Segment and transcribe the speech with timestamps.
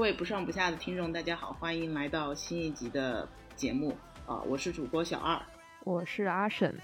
[0.00, 3.94] 各位不上不下的听众，大家好，欢迎来到新一集的节目
[4.26, 5.38] 啊、我是主播小二。
[5.84, 6.74] 我是阿沈，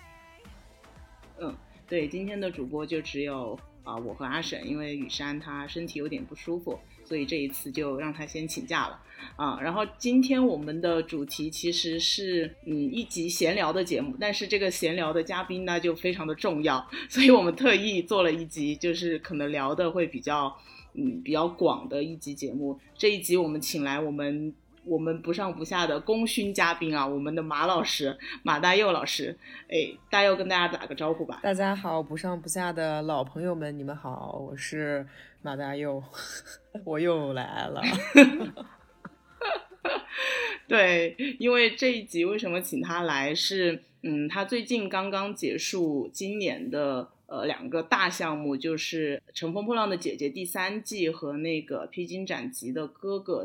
[1.41, 1.57] 嗯，
[1.89, 9.01] 对，今天的主播就只有啊、我和阿沈，因为雨山她身体有点不舒服，所以这一次就让她先请假了
[9.37, 9.59] 啊。
[9.63, 20.55] 然后今天我们的主题其实是嗯一集闲聊的节目，但是这个闲聊的嘉宾呢就非常的重要，所以我们特意做了一集，就是可能聊的会比较
[20.97, 22.81] 嗯比较广的一集节目。
[22.97, 24.55] 这一集我们请来我们。
[24.89, 29.37] 我们不上不下的功勋嘉宾啊，我们的马老师马大佑老师，
[29.69, 31.41] 哎，大佑跟大家打个招呼吧。
[31.43, 35.05] 大家好，不上不下的老朋友们，你们好，我是
[35.43, 36.01] 马大佑，
[36.87, 37.83] 我又来了。
[40.69, 53.45] 对，因为这一集为什么请他来是，嗯，他最近刚刚结束今年的呃两个大项目，就是《乘风破浪的姐姐》第三季和那个《披荆斩棘的哥哥》。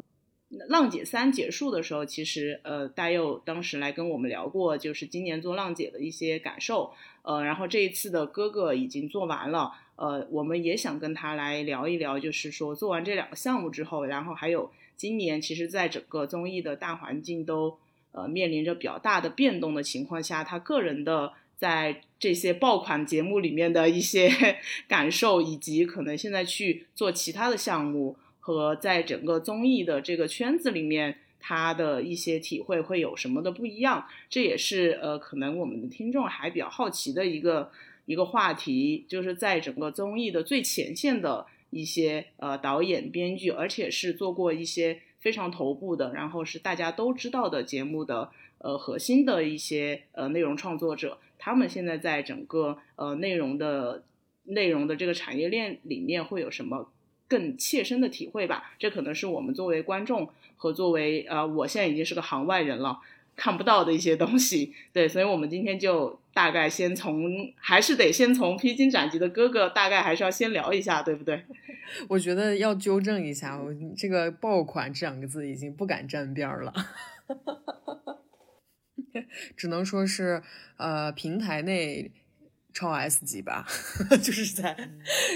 [0.67, 6.91] 浪姐三结束的时候，其实呃，大佑当时来跟我们聊过，就是今年做浪姐的一些感受，
[7.21, 17.77] 呃，然后这一次的哥哥已经做完了，呃，我们也想跟他来聊一聊，就是说做完这两个项目之后，然后还有今年其实在整个综艺的大环境都
[18.11, 24.31] 呃面临着比较大的变动的情况下，他个人的在这些爆款节目里面的一些
[24.89, 28.17] 感受，以及可能现在去做其他的项目。
[28.43, 34.07] 和在整个综艺的这个圈子里面，他的一些体会会有什么的不一样？
[34.31, 37.71] 这也是呃，可能我们的听众还比较好奇的一个
[38.07, 54.03] 一个话题，就是在整个综艺的最前线的一些呃导演、编剧，而且是做过一些非常头部的，然后是大家都知道的节目的呃核心的一些呃内容创作者，他们现在在整个呃内容的
[54.43, 56.89] 内容的这个产业链里面会有什么？
[57.31, 62.99] 更切身的体会吧，这可能是我们作为观众和作为呃，我现在已经是个行外人了，
[63.37, 64.73] 看不到的一些东西。
[64.91, 71.41] 对，所以我们今天就大概先从，还是得先从披荆斩棘的哥哥，大概还是要先聊一下，对不对？
[72.09, 76.73] 我觉得要纠正一下，我这个“爆款”这两个字已经不敢沾边了，
[79.55, 80.41] 只能说是
[80.77, 82.11] 呃平台内。
[82.73, 83.67] 超 S 级吧，
[84.23, 84.73] 就是在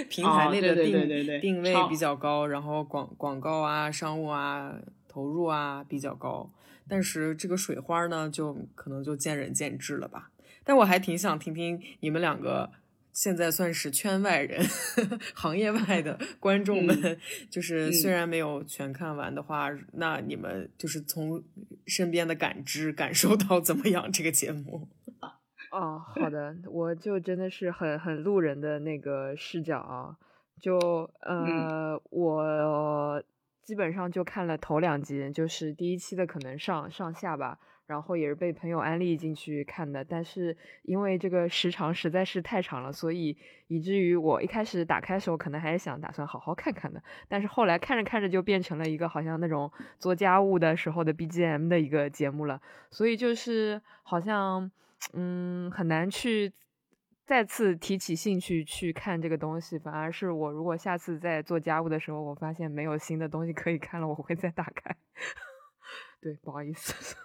[0.10, 4.74] 平台内的定、定位比较高，然后广广告啊、商务啊
[5.10, 6.50] 投入啊比较高，
[6.88, 10.32] 但是这个水花呢，就可能就见仁见智了吧。
[10.64, 12.72] 但我还挺想听听你们两个
[13.16, 14.62] 现在算是圈外人、
[15.34, 17.18] 行业外的 观众们，嗯、
[17.50, 21.42] 就是虽然没有全看完的话，嗯、那你们就是从
[21.88, 24.90] 身边的感知感受到怎么样这个节目？
[25.72, 30.16] 哦，好的，我就真的是很很路人的那个视角啊，
[30.62, 30.78] 就
[31.22, 33.24] 呃，嗯、我
[33.64, 43.38] 基本上就看了头两集，就是第一期的可能上上下吧，然后也是被朋友安利进去看的，但是因为这个时长实在是太长了，所以
[43.68, 52.62] 以至于我一开始打开的时候可能还是想打算好好看看的，但是后来看着看着就变成了一个好像那种做家务的时候的 BGM 的一个节目了，
[52.92, 54.72] 所以就是好像。
[55.14, 56.52] 嗯，很难去
[57.26, 64.96] 再次提起兴趣去看这个东西，反而是我如果下次在做家务的时候，我发现没有新的东西可以看了，我会再打开。
[66.20, 67.18] 对，不好意思。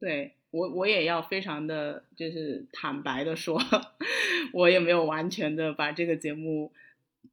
[0.00, 3.60] 对我，我也要非常的就是坦白的说，
[4.52, 6.72] 我也没有完全的把这个节目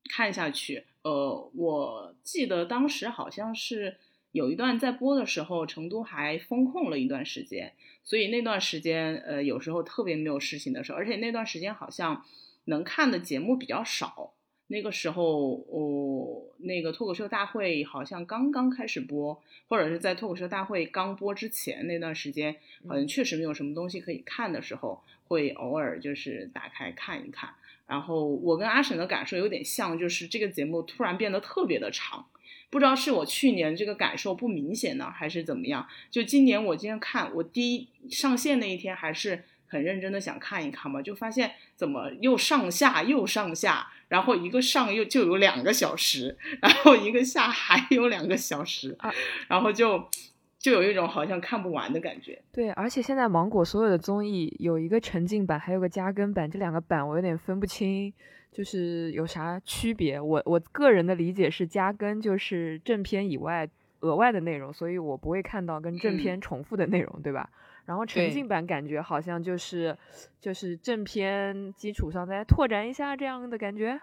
[0.10, 0.84] 看下去。
[1.04, 3.98] 呃，我记得当时好像是
[4.32, 7.74] 有一段在播的时候，成都还封控了一段时间。
[8.04, 12.26] 所以那段时间，呃，有时候特别没有事情的时候，而且那段时间好像
[12.66, 14.34] 能看的节目比较少。
[14.68, 22.56] 那个时候，哦，那个脱口秀大会好像刚刚开始播，或者是在脱口秀大会刚播之前那段时间，
[22.88, 27.52] 好像确实没有什么东西可以看的时候，会偶尔就是打开看一看。
[27.88, 32.26] 然后我跟阿沈的感受有点像，就是这个节目突然变得特别的长。
[32.72, 35.88] 不知道是我去年这个感受不明显呢，还是怎么样？
[36.10, 49.14] 就今年我今天看，我第一上线那一天还是很认真的想看一看嘛，就发现怎么又上下又上下，然后一个上又就有两个小时，然后一个下还有两个小时，啊
[49.48, 50.08] 然后就
[50.60, 52.42] 就有一种好像看不完的感觉。
[52.52, 58.14] 对，而且现在芒果所有的综艺有一个沉浸版，还有个加更版，这两个版我有点分不清，
[58.52, 60.20] 就是有啥区别。
[60.20, 63.68] 我我个人的理解是，加更就是正片以外
[64.00, 67.50] 额外的内容，所以我不会看到跟正嗯片重复的内容，对吧？
[67.86, 69.98] 然后沉浸版感觉好像就是
[70.40, 74.02] 就是正片基础上再拓展一下这样的感觉。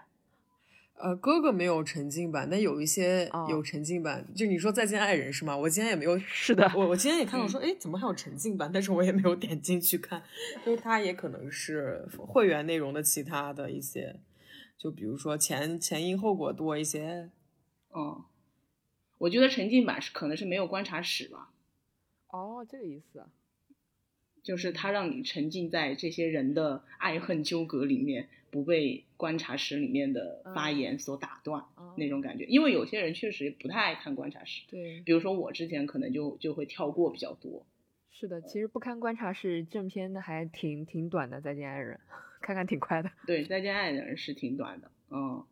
[0.95, 4.25] 呃，哥哥没有沉浸版，但有一些哦有沉浸版。
[4.37, 5.57] 就你说《再见爱人》是吗？
[5.57, 8.71] 我今天也没有，是的我我今天也看到说，哎，怎么还有沉浸版？
[8.73, 10.23] 但是我也没有点进去看，
[10.65, 14.21] 就是它也可能是会员内容的其他的一些，
[14.79, 17.31] 就比如说前前因后果多一些。
[17.95, 18.23] 嗯，
[19.19, 21.51] 我觉得沉浸版是可能是没有观察史吧，
[22.29, 23.27] 哦，这个意思啊。
[24.43, 32.45] 就是它让你沉浸在这些人的爱恨纠葛里面，不被观察室里面的发嗯言所打断、嗯那种感觉。
[32.45, 37.67] 因为有些人确实不太爱看观察室，对，比如说我之前可能就就会跳过比较多。
[38.11, 41.99] 是的，其实不看观察室正片的还挺挺短的，《再见爱人》，
[42.41, 43.11] 看看挺快的。
[43.27, 45.45] 对，再见爱人是挺短的，嗯。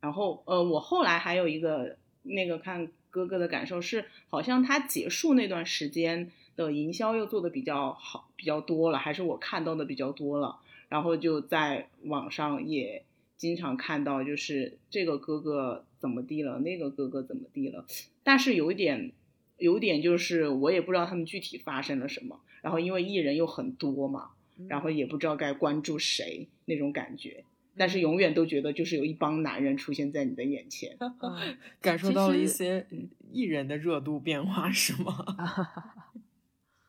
[0.00, 10.58] 然后呃，我后来还有一个那个看哥哥的感受是，好像他结束那段时间的营销又做的比较好，比较多了，还是我看到的比较多了。
[10.88, 13.04] 然后就在网上也
[13.36, 17.86] 经常看到，就是这个哥哥怎么地了，那个哥哥怎么地了。
[18.22, 19.12] 但是有一点，
[19.56, 22.40] 有一点就是我也不知道他们具体发生了什么。
[22.60, 24.32] 然后因为艺人又很多嘛，
[24.68, 27.44] 然后也不知道该关注谁那种感觉。
[27.74, 30.94] 但是永远都觉得就是有一帮男人出现在你的眼前。
[31.00, 32.86] 嗯感受到了一些
[33.32, 35.24] 艺人的热度变化，是吗？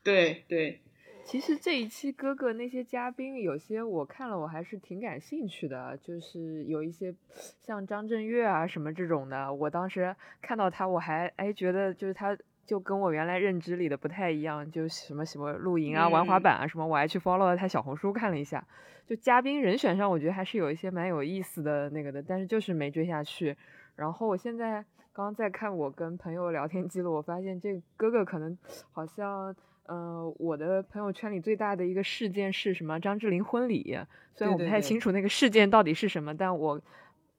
[0.03, 0.81] 对对，
[1.23, 5.97] 其实这一期哥哥那些嘉宾，有些我看了，我还是挺感兴趣的。
[6.03, 7.15] 就是有一些
[7.61, 18.65] 像张震岳啊什么这种的，我当时看到他，我还哎觉得就是他就跟我原来认知里的不太一样，就什么什么露营啊、玩滑嗯板啊什么，我还去 follow 了他小红书看了一下。
[19.05, 23.55] 就嘉宾人选上，我觉得还是有一些蛮有意思的那个的，但是就是没追下去。
[23.95, 28.57] 然后我现在刚刚在看我跟朋友聊天记录，我发现这哥哥可能
[28.93, 29.53] 好像，
[29.85, 32.99] 呃，我的朋友圈里最大的一个事件是什么？
[32.99, 33.97] 张智霖婚礼。
[34.35, 36.81] 虽然我不太清楚那个事件到底是什么，但我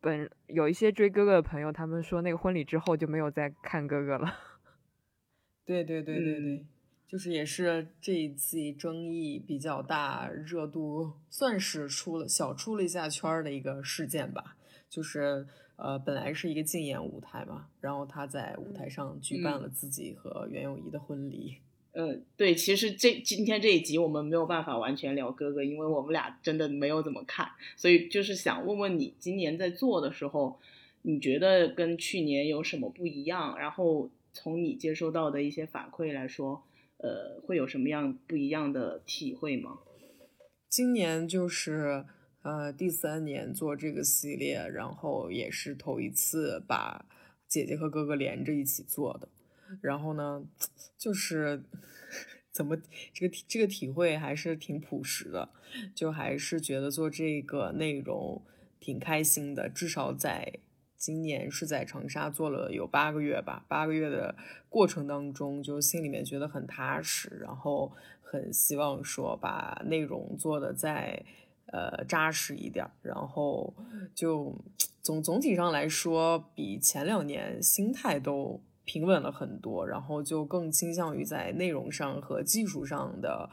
[0.00, 4.32] 本有一些追哥哥的朋友，他们说那个婚礼之后就没有再看哥哥了。
[5.64, 6.66] 对对对对对，嗯
[7.08, 14.56] 就是也是这一季争议比较大、热度算是出了小出了一下圈的一个事件吧。
[14.90, 21.58] 就是呃，本来是一个竞演舞台嘛，然后他在舞台上举办嗯了自己和袁咏仪的婚礼。
[21.94, 30.58] 呃，对，其实这今天这一集我们没有办法完全聊哥哥，因为我们俩真的没有怎么看，所以就是想问问你，今年在做的时候，
[31.02, 33.56] 你觉得跟去年有什么不一样？
[33.56, 36.64] 然后从你接收到的一些反馈来说，
[36.96, 39.78] 呃，会有什么样不一样的体会吗？
[40.68, 42.04] 今年就是
[42.42, 47.06] 呃第三年做这个系列，然后也是头一次把
[47.46, 49.28] 姐姐和哥哥连着一起做的。
[49.80, 50.44] 然后呢，
[50.96, 51.62] 就是
[52.50, 52.76] 怎么
[53.12, 55.48] 这个这个体会还是挺朴实的，
[55.94, 58.42] 就还是觉得做这个内容
[58.78, 60.60] 挺开心的，至少在。
[60.96, 64.34] 今年是在长沙做了有八个月吧，八个月的
[64.70, 71.22] 过程当中，就心里面觉得很踏实，然后很希望说把内容做的再
[71.66, 73.74] 呃扎实一点，然后
[74.14, 74.56] 就
[75.02, 83.48] 总总体上来说，比前两年心态都平稳了很多，然后就更倾向于在内容上和技术上的，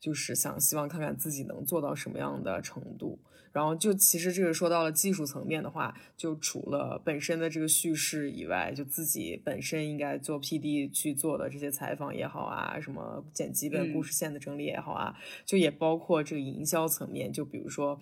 [0.00, 3.18] 就是想希望看看自己能做到什么样的程度。
[3.52, 18.00] 然后就其实这个说到了技术层面的话，就除了本身的这个叙事以外，就自己本身应该做 P D 去做的这些采访也好啊，什么剪辑本嗯故事线的整理也好啊，就也包括这个营销层面，就比如说。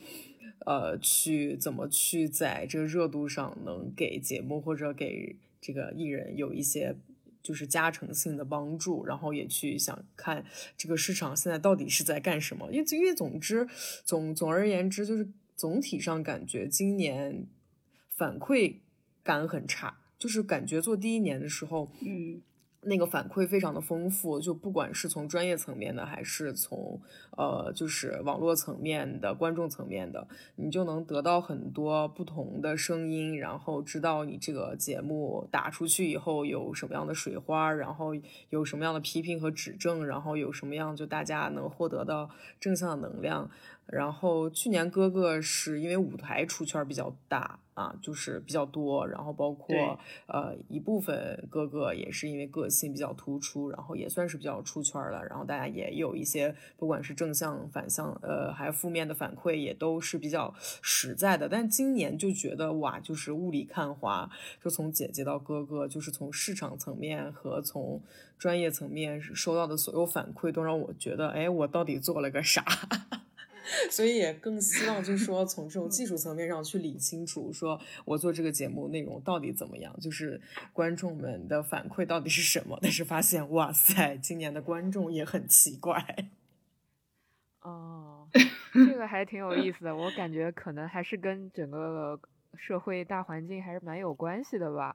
[0.67, 6.94] 呃，去怎么去在这个热度上能给节目或者给这个艺人有一些
[7.42, 10.44] 就是加成性的帮助，然后也去想看
[10.76, 12.71] 这个市场现在到底是在干什么。
[12.71, 13.66] 因为因为总之
[14.04, 17.47] 总总而言之，就是总体上感觉今年
[18.11, 18.80] 反馈
[19.23, 22.42] 感很差，就是感觉做第一年的时候，嗯
[22.87, 27.00] 那个反馈非常的丰富，就不管是从专业层面的，还是从
[27.37, 30.26] 呃就是网络层面的、观众层面的，
[30.57, 38.14] 你就能得到很多不同的声音，然后知道你这个节目打出去以后有什么样的水花，然后
[38.50, 43.50] 有什么样的批评和指正，然后有什么样就大家能获得到正向能量。
[43.87, 49.76] 然后去年哥哥是因为舞台出圈比较大啊，就是比较多，然后包括
[50.26, 55.25] 呃一部分哥哥也是因为个性比较突出，然后也算是比较出圈了。
[55.25, 61.49] 然后大家也有一些不管是正向反向，呃还有负面的反馈，也都是比较实在的。
[61.49, 64.31] 但今年就觉得哇，就是雾里看花，
[64.62, 68.00] 就从姐姐到哥哥，就是从市场层面和从
[68.38, 72.64] 专业层面收到的所有反馈，都让我觉得，哎，我到底做了个啥？
[73.90, 80.40] 所以也更希望，就是说从这种技术层面上去理清楚，说我做这个节目内容到底怎么样，就是
[80.73, 82.78] 观众们的反馈到底是什么。
[82.83, 86.04] 但是发现，哇塞，今年的观众也很奇怪。
[87.62, 88.28] 哦，
[88.73, 92.21] 这个还挺有意思的，我感觉可能还是跟整个
[92.56, 94.94] 社会大环境还是蛮有关系的吧。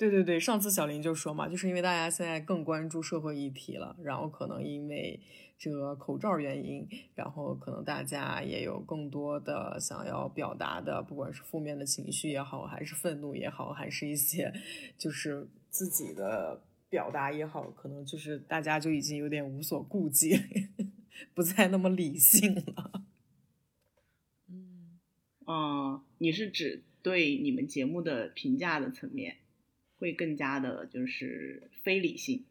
[0.00, 5.20] 对对对，上次小林就说嘛，就是因为大家现在更关注社会议题了，然后可能因为。
[5.62, 14.50] 这个口罩原因，然后可能大家也有更多的想要表达的，不管是负面的情绪也好，还是愤怒也好，还是一些
[14.96, 20.34] 就是自己的表达也好，可能就是大家就已经有点无所顾忌，
[21.36, 23.04] 不再那么理性了。
[24.48, 24.98] 嗯，
[25.44, 29.36] 啊，你是指对你们节目的评价的层面，
[30.00, 32.44] 会更加的就是非理性？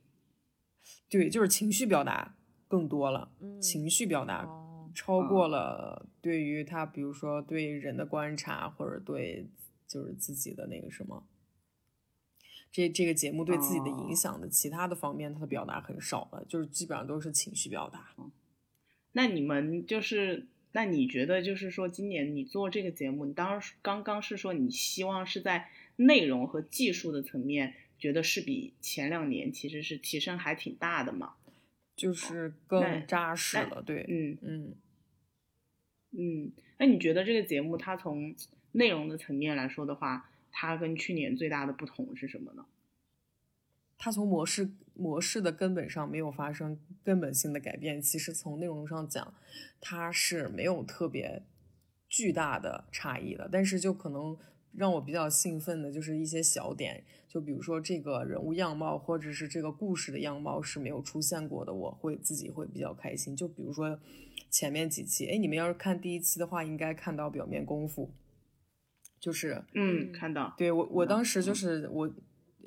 [1.10, 2.36] 对，就是情绪表达。
[2.70, 4.48] 更多了，情绪表达
[4.94, 9.48] 超过了对于他，比如说对人的观察，或者对
[9.88, 11.26] 就是自己的那个什么，
[12.72, 18.14] 这这个节目对自己的影响的其他的方面，他的表达很少了，就是基本上都是情绪表达。
[19.14, 31.36] 那你们就是，那你觉得就是说，今年你做这个节目，你当时刚刚是说你希望是在内容和技术的层面，觉得是比前两年其实是提升还挺大的嘛？
[31.96, 34.76] 就是更扎实了，对，嗯嗯
[36.12, 36.52] 嗯。
[36.78, 38.34] 那你觉得这个节目它从
[38.72, 42.66] 内容的层面来说的话，它跟去年最大的不同是什么呢？
[43.98, 48.02] 它从模式模式的根本上没有发生根本性的改变。
[48.02, 49.34] 其实从内容上讲，
[49.82, 51.44] 它是没有特别
[52.08, 53.50] 巨大的差异的。
[53.52, 54.38] 但是就可能
[54.74, 57.04] 让我比较兴奋的就是一些小点。
[57.28, 63.36] 就比如说这个人物样貌，或者是这个故事的样貌是没有出现过的，我会自己会比较开心。
[63.36, 64.00] 就比如说
[64.50, 68.10] 前面几期，哎，你们要是看第一期的话，应该看到表面功夫，
[69.20, 70.56] 就是嗯，看到。
[70.58, 72.12] 对我，我当时就是我，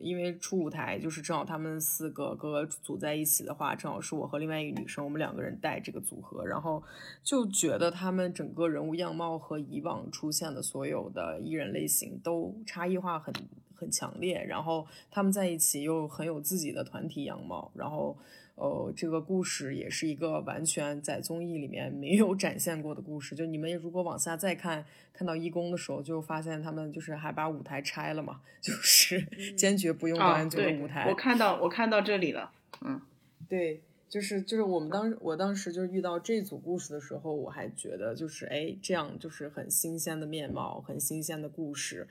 [0.03, 6.83] 因为初舞台就是正好他们四个哥哥组在一起的话，正好是我和另外一个女生，我们两个人带这个组合，然后
[7.23, 13.33] 就觉得他们整个人物样貌和以往出现的所有的艺人类型都差异化很。
[13.75, 18.17] 很强烈，然后他们在一起又很有自己的团体样貌，然后，
[18.55, 23.35] 呃，这个故事也是一个完全在综艺里面没有展现过的故事。
[23.35, 29.21] 就你们如果往下再看，看到义工的时候，就发现他们就是还把舞台拆了嘛， 就是
[29.57, 31.09] 坚决不用端这个舞台。
[31.09, 33.01] 我看到我看到这里了，嗯，
[33.49, 42.07] 对，就是就是我们当我当时就是遇到这组故事的时候，我还觉得就是哎，这样就是很新鲜的面貌，很新鲜的故事。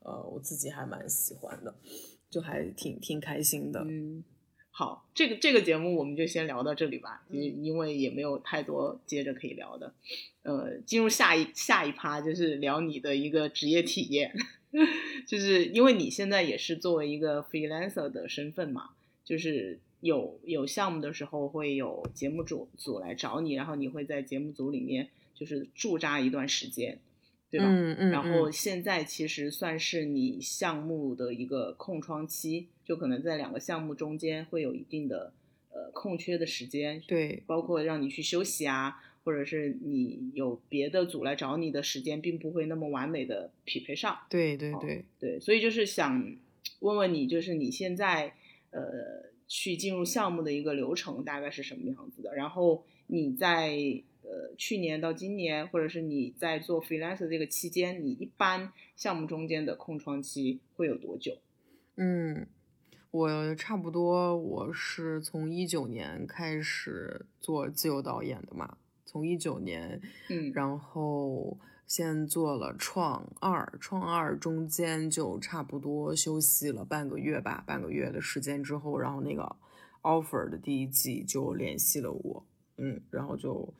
[0.00, 1.74] 呃，我自己还蛮喜欢的，
[2.30, 3.84] 就还挺挺开心的。
[3.84, 4.22] 嗯，
[4.78, 9.92] 好，这个这个节目我们就先聊到这里吧，因因为也没有太多接着可以聊的。
[10.44, 14.32] 呃，进入下一下一趴就是聊你的一个职业体验，
[15.26, 18.90] 就是因为你现在也是作为一个 freelancer 的身份嘛，
[19.24, 27.00] 就是有有项目的时候会有节目组组来找你，然后你会在节目组里面就是驻扎一段时间。
[27.50, 27.66] 对吧？
[27.66, 28.10] 嗯嗯。
[28.10, 35.32] 然后现在其实算是你项目的一个空窗期，就可能在两个项目中间会有一定的
[35.70, 37.02] 呃空缺的时间。
[37.06, 37.42] 对。
[37.46, 44.18] 包括让你去休息啊，或者是你有别的组来找你的时间，并不会那么完美的匹配上。
[44.28, 46.36] 对对对对，所以就是想
[46.80, 48.34] 问问你，就是你现在
[48.70, 52.34] 呃去进入项目的一个流程大概是什么样子的？
[52.34, 54.02] 然后你在。
[54.30, 61.38] 呃，去年到今年，或者是你在做 freelance 这个期间，你一般项目中间的空窗期会有多久？
[61.96, 62.46] 嗯，
[63.10, 71.56] 我差不多，我是从一九年开始做自由导演的嘛，从一九年，嗯，然后
[71.86, 79.56] 先做了创二，创二中间就差不多休息了半个月吧，半个月的时间之后，然后那个
[80.02, 82.44] offer 的第一季就联系了我，
[82.76, 83.72] 嗯，然后就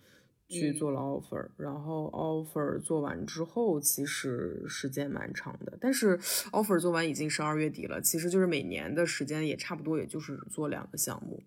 [0.49, 6.19] 去做了 offer，、然后 offer 做完之后，其实时间蛮长的，但是
[6.52, 11.43] offer 做完已经十二月底了，其实就是每年的时间也差不多，也就是做两个项目。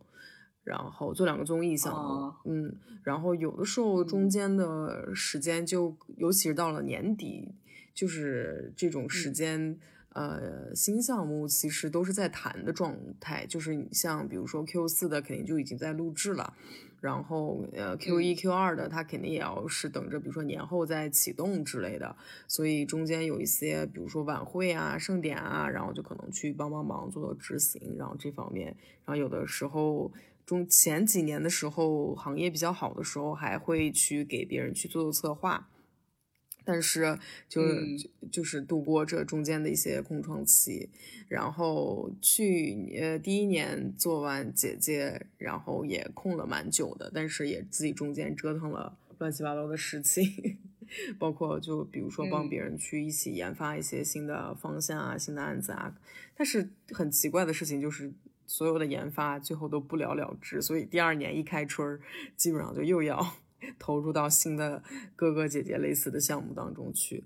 [0.64, 2.36] 然后做两个综艺项目，哦。
[2.46, 7.56] 嗯，然后有的时候中间的时间就，尤其是到了年底，
[7.96, 9.80] 就是这种时间，
[10.10, 16.54] 呃，新项目其实都是在谈的状态，就是你像比如说 Q 四的肯定就已经在录制了，
[17.02, 22.16] 然后呃 Q 一、Q 二的它肯定也要是等着，比如说年后再启动之类的，
[22.48, 28.68] 所以中间有一些比如说晚会啊、盛典啊，然后就可能去帮帮忙做做执行，然后这方面，
[29.06, 30.10] 然后有的时候。
[30.44, 35.70] 中前几年的时候，行业比较好的时候，还会去给别人去做做策划，
[36.64, 37.98] 但是就、嗯。
[37.98, 40.90] 就就是度过这中间的一些空窗期，
[41.28, 50.58] 然后去呃第一年做完姐姐，然后也空了蛮久的，但是也自己中间折腾了乱七八糟的事情，
[51.20, 52.50] 包括就比如说帮嗯。
[52.50, 55.96] 别人去一起研发一些新的方向啊、新的案子啊，
[56.36, 58.12] 但是很奇怪的事情就是。
[58.48, 62.02] 所有的研发最后都不了了之，所以第二年一开春儿，
[62.36, 63.18] 基本上就又要
[63.80, 64.84] 投入到新的
[65.16, 67.24] 哥哥姐姐类似的项目当中去。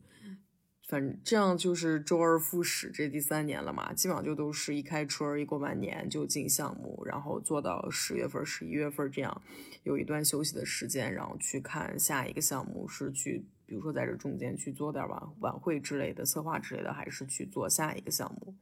[0.87, 9.41] 反正这样就是周而复始，这第三年了嘛，基本上就都是一开春儿一过完年就进项目，然后做到十月份、十一月份这样，
[9.83, 18.55] 有一段休息的时间，然后去看下一个项目是去，比如说在这中间去做点晚晚会之类的策划之类的，还是去做下一个项目，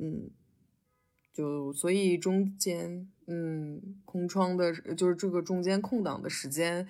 [0.00, 0.30] 嗯。
[1.32, 6.86] 就所以中间，嗯，空窗的，就是这个中间空档的时间，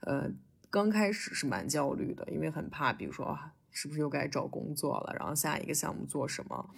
[0.00, 0.30] 呃，
[0.68, 3.38] 刚开始是蛮焦虑的，因为很怕，比如说
[3.70, 6.68] 是不是又该找工作了，然后下一个项目做什么，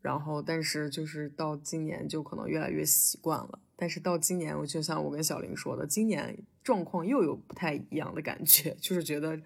[0.00, 9.40] 然后但是就是到今年就可能越来越习惯了，但是到今年，我就像我跟小林说的，今年状况又有不太一样的感觉， 就是觉得，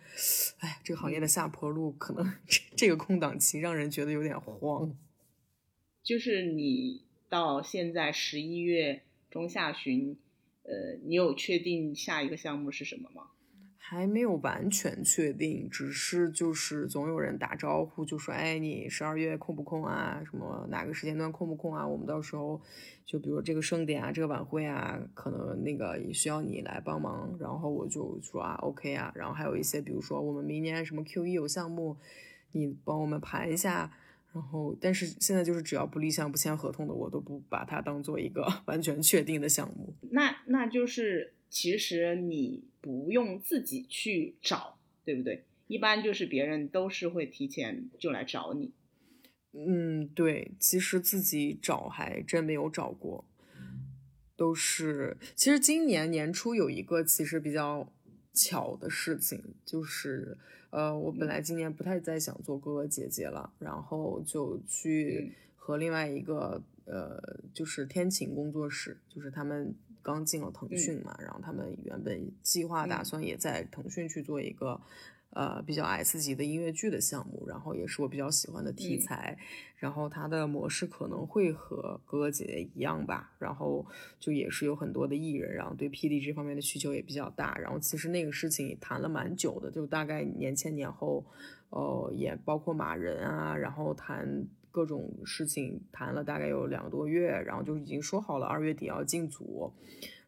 [0.59, 4.95] 哎，这个行业的下坡路可能这 这个空档期让人觉得有点慌。
[6.03, 10.17] 就是你到现在十一月中下旬，
[10.63, 13.29] 呃，你有确定下一个项目是什么吗？
[13.77, 20.23] 还没有完全确定，只是就是总有人打招呼，就说：“哎，你十二月空不空啊？
[20.25, 21.85] 什么哪个时间段空不空啊？
[21.87, 22.61] 我们到时候
[23.05, 31.97] 就比如这个盛典啊，这个晚会啊，可能那个也需要你来帮忙。”然后我就说：“啊，OK 啊。”然后还有一些，比如说我们明年什么 Q 一有项目，
[32.53, 33.93] 你帮我们盘一下。
[34.33, 39.95] 然后，但是现在就是只要不立项、不签合同的，我都不把它当做一个 完全确定的项目。
[40.13, 45.45] 那那就是其实你不用自己去找，对不对？
[45.67, 48.73] 一般就是别人都是会提前就来找你。
[49.53, 53.25] 嗯，对，其实自己找还真没有找过，
[54.37, 55.17] 都是。
[55.35, 57.93] 其实今年年初有一个其实比较
[58.33, 60.39] 巧的事情，就是
[60.71, 65.33] 呃，我本来今年不太再想做哥哥姐姐了，然后就去。
[65.63, 74.81] 和另外一个呃，就是天晴工作室，就是他们刚进了腾讯嘛，然后他们原本计划打算也在腾讯去做一个。
[75.33, 79.39] 呃，比较 S 级的音乐剧的项目，然后也是我比较喜欢的题材，
[79.77, 83.87] 然后它的模式可能会和哥哥姐姐一样吧，然后
[84.19, 91.25] 就也是有很多的艺人，然后对 PD 这方面的需求也比较大，然后其实那个事情也谈了蛮久的，就大概年前年后，
[91.69, 99.73] 呃，也包括马人啊，然后谈各种事情谈了大概有两个多月，然后就已经说好了二月底要进组，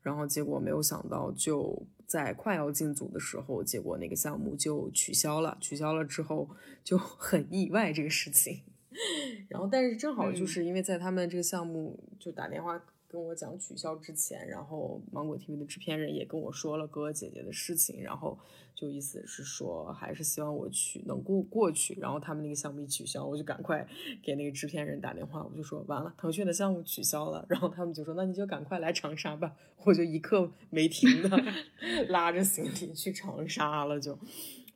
[0.01, 1.85] 然后结果没有想到就。
[2.13, 5.57] 在快要进组的时候，结果那个项目就取消了。
[5.63, 6.47] 取消了之后
[6.85, 8.61] 就很意外这个事情。
[9.49, 12.79] 然后，但是正好就是因为在他们这个项目就打电话
[13.13, 18.39] 跟我讲取消之前，然后芒果 TV 的制片人也跟我说了哥哥姐姐的事情，然后
[18.75, 21.95] 就意思是说还是希望我去能过过去。
[22.01, 23.87] 然后他们那个项目一取消，我就赶快
[24.23, 27.45] 给那个制片人打电话，我就说完了，腾讯的项目取消了。
[27.51, 29.55] 然后他们就说那你就赶快来长沙吧。
[29.85, 31.29] 我就一刻没停的
[32.09, 34.19] 拉着行李去长沙了，就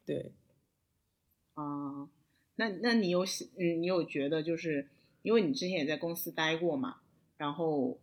[0.05, 0.33] 对
[1.55, 2.11] 啊。
[2.57, 3.25] 那那你有
[3.57, 4.89] 嗯，你有觉得就是
[5.23, 6.97] 因为你之前也在公司待过嘛，
[7.37, 7.99] 然后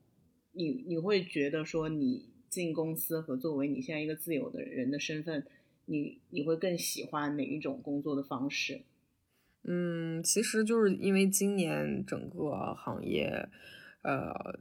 [0.54, 5.46] 你你会觉得说你进公司和作为你现在一个自由的人的身份，
[5.86, 8.82] 你你会更喜欢哪一种工作的方式？
[9.64, 13.48] 嗯，其实就是因为今年整个行业，
[14.02, 14.60] 呃，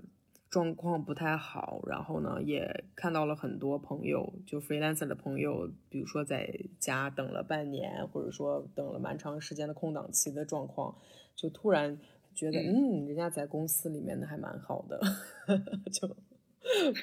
[0.49, 10.97] 状况不太好，然后呢，也看到了很多朋友，就 freelancer 的朋友，比如说在家等了半年，或者说等了蛮长时间的空档期的状况，
[11.35, 11.99] 就突然
[12.35, 15.01] 觉得，嗯，人家在公司里面的还蛮好的，
[15.93, 16.17] 就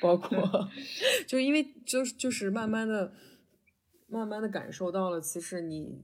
[0.01, 0.69] 包括
[1.27, 3.11] 就因为就是就是慢慢的。
[4.11, 6.01] 慢慢的感受到了，其实你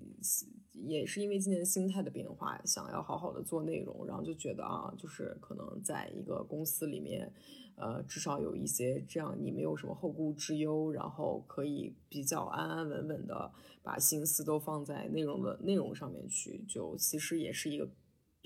[0.73, 7.33] 也是因为今年心态的变化，想要好好的做内容，然后就觉得啊，就是可能在一个公司里面，
[7.75, 17.89] 呃，至少有一些这样，你没有什么后顾之忧，然后可以比较安安稳稳的把心思都放在内容的内容上面去，就其实也是一个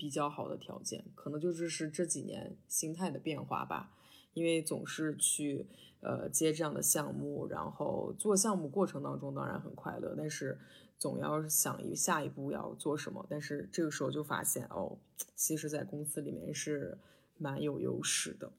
[0.00, 3.92] 比较好的条件，可能就是是这几年心态的变化吧，
[4.32, 5.66] 因为总是去。
[6.02, 10.58] 呃，接这样的项目，然后做项目过程当中当然很快乐，但是
[10.98, 13.26] 总要想一下一步要做什么。
[13.28, 14.96] 但是这个时候就发现，哦，
[15.36, 16.96] 其实，在公司里面是
[17.36, 18.50] 蛮有优势的。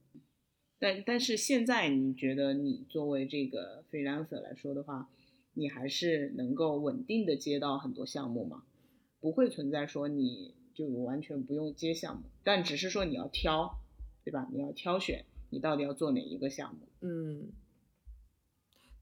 [0.77, 5.09] 但但是现在你觉得，你作为这个 freelancer 来说的话，
[5.55, 8.65] 你还是能够稳定的接到很多项目吗？
[9.19, 13.79] 不会存在说你就完全不用接项目，但只是说你要挑，
[14.23, 14.47] 对吧？
[14.51, 15.25] 你要挑选。
[15.53, 16.87] 你到底要做哪一个项目？
[17.01, 17.49] 嗯，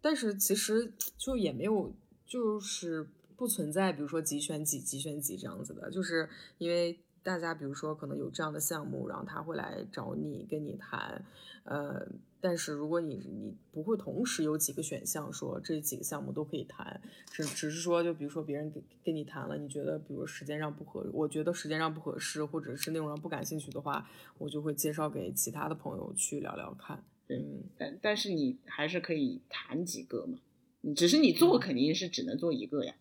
[0.01, 1.93] 但是其实就也没有，
[2.25, 6.27] 就是不存在，比如说几选几、几选几这样子的，就是
[6.57, 11.23] 因为大家比如说可能有这样的项目，然后他会来找你跟你谈，
[11.63, 12.07] 呃。
[12.41, 27.03] 但是如果你你不会同时有几个选项，说这几个项目都可以谈，只只是说就比如说别人跟跟你谈了，你觉得比如时间上不合，我觉得时间上不合适，或者是内容上不感兴趣的话，我就会介绍给其他的朋友去聊聊看。
[27.27, 30.39] 嗯，但但是你还是可以谈几个嘛，
[30.79, 32.95] 你只是你做肯定是只能做一个呀，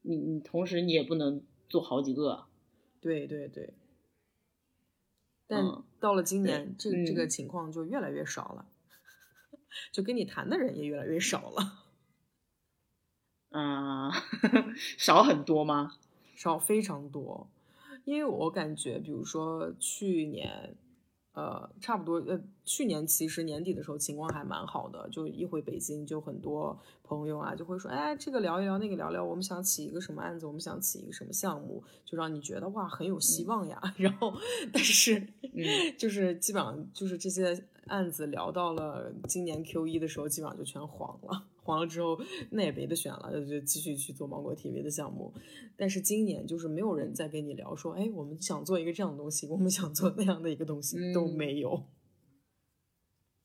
[0.00, 2.46] 你你同时你也不能做好几个。
[3.02, 3.74] 对对对。
[5.46, 5.62] 但
[6.00, 8.64] 到了今年，这这个情况就越来越少了，
[9.92, 11.84] 就跟你谈的人也越来越少了。
[13.50, 14.10] 啊，
[14.96, 15.96] 少很多吗？
[16.34, 17.50] 少非常多，
[18.04, 20.74] 因为我感觉，比如说去年。
[21.34, 22.16] 呃，差不多。
[22.30, 33.80] 呃，去年其实年底的时候情况还蛮好的，就一回北京，就很多朋友啊就会说，哎，这个聊一聊，那个聊聊，我们想起一个什么案子，我们想起一个什么项目，就让你觉得哇很有希望呀。
[33.96, 34.34] 然后，
[34.72, 35.18] 但是，
[35.54, 35.64] 嗯，
[35.96, 41.48] 就是基本上就是这些案子聊到了今年 Q 一的时候，基本上就全黄了。
[41.64, 45.32] 黄了之后，那也没得选了，就继续去做芒果 TV 的项目。
[45.76, 51.84] 但是今年就是没有人再跟你聊说，哎，我们想做一个这样的东西，我们想做那样的一个东西都没有。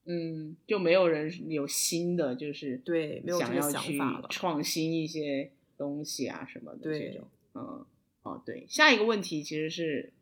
[0.05, 7.27] 嗯，就没有人有新的，就是对，没有想要去创新一些东西啊什么的这种。
[7.53, 7.85] 嗯，
[8.23, 10.13] 哦，对，下一个问题其实是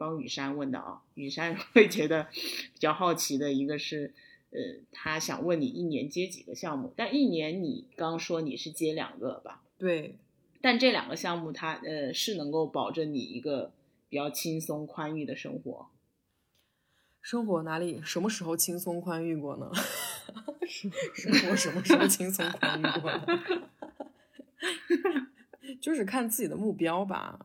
[0.00, 2.24] 帮雨山问的啊，雨山 会觉得
[2.72, 4.14] 比较好奇的一个是。
[4.52, 4.58] 呃，
[4.90, 6.92] 他想问你一年接几个项目？
[6.96, 9.62] 但一年你刚说你是接两个吧？
[9.78, 10.16] 对。
[10.60, 13.70] 但这两个项目，它呃是能够保证你一个
[14.08, 15.90] 比较轻松宽裕的生活。
[17.20, 19.70] 生活哪里什么时候轻松宽裕过呢？
[21.14, 23.26] 生活什么时候轻松宽裕过呢？
[25.80, 27.38] 就是看自己的目标吧。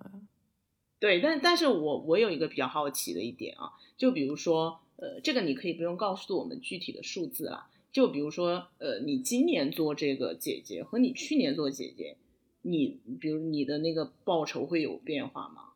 [1.05, 4.79] 对，但但是我我有一个比较好奇的一点啊，就比如说。
[4.97, 7.67] 呃，这个你可以不用告诉我们具体的数字了。
[7.91, 12.15] 就比如说，呃，你今年做这个姐姐和你去年做姐姐，
[12.61, 15.73] 你比如你的那个报酬会有变化吗？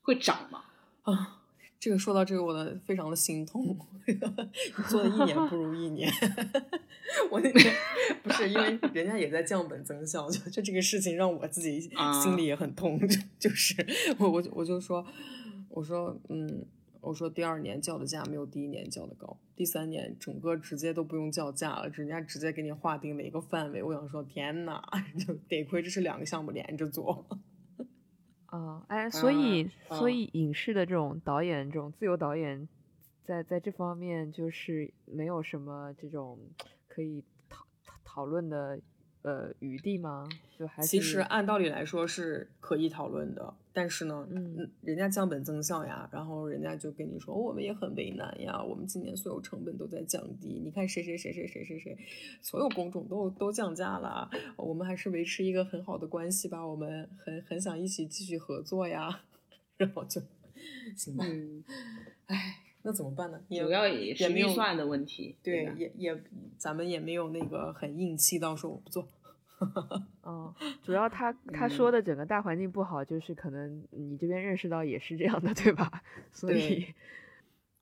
[0.00, 0.64] 会涨吗？
[1.02, 1.43] 啊，
[1.78, 3.76] 这个说到这个，我的非常的心痛。
[4.88, 6.10] 做的一年不如一年。
[7.30, 7.74] 我那天
[8.22, 13.00] 不是因为人家也在降本增效，就就这个事情让我自己心里也很痛。
[13.38, 13.74] 就是
[14.18, 15.04] 我我我就说，
[15.68, 16.64] 我说嗯。
[17.06, 23.82] 我说第二年叫的价没有第一年叫的高，第三年整个直接都不用叫价了，人家直接给你划定了一个范围。
[23.82, 24.80] 我想说天呐，
[25.26, 27.26] 就得亏这是两个项目连着做。
[28.54, 32.68] 啊，哎，所以所以影视的这种导演，这种自由导演，
[33.24, 36.38] 在在这方面就是没有什么这种
[36.88, 37.66] 可以讨
[38.04, 38.80] 讨论的。
[39.24, 40.28] 呃，余地吗？
[40.58, 51.96] 就还其实按道理来说是可以讨论的，但是呢，嗯，人家降本增效呀，然后人家就跟你说，我们也很为难呀，我们今年所有成本都在降低，你看谁谁谁谁谁谁谁，
[52.42, 59.22] 所有工种都都降价了，我们还是维持一个很好的关系吧，我们很很想一起继续合作呀，
[59.78, 60.20] 然后就
[60.94, 61.24] 行吧，
[62.26, 62.63] 哎。
[62.86, 63.40] 那怎么办呢？
[63.48, 65.36] 主要也是预算的问题。
[65.42, 66.22] 对，也也，
[66.58, 69.08] 咱们也没有那个很硬气到时候我不做。
[70.22, 70.52] 嗯，
[70.84, 76.02] 主要他他说的整个大环境不好，就是可能你这边认识到也是这样的，对吧？
[76.30, 76.84] 所以，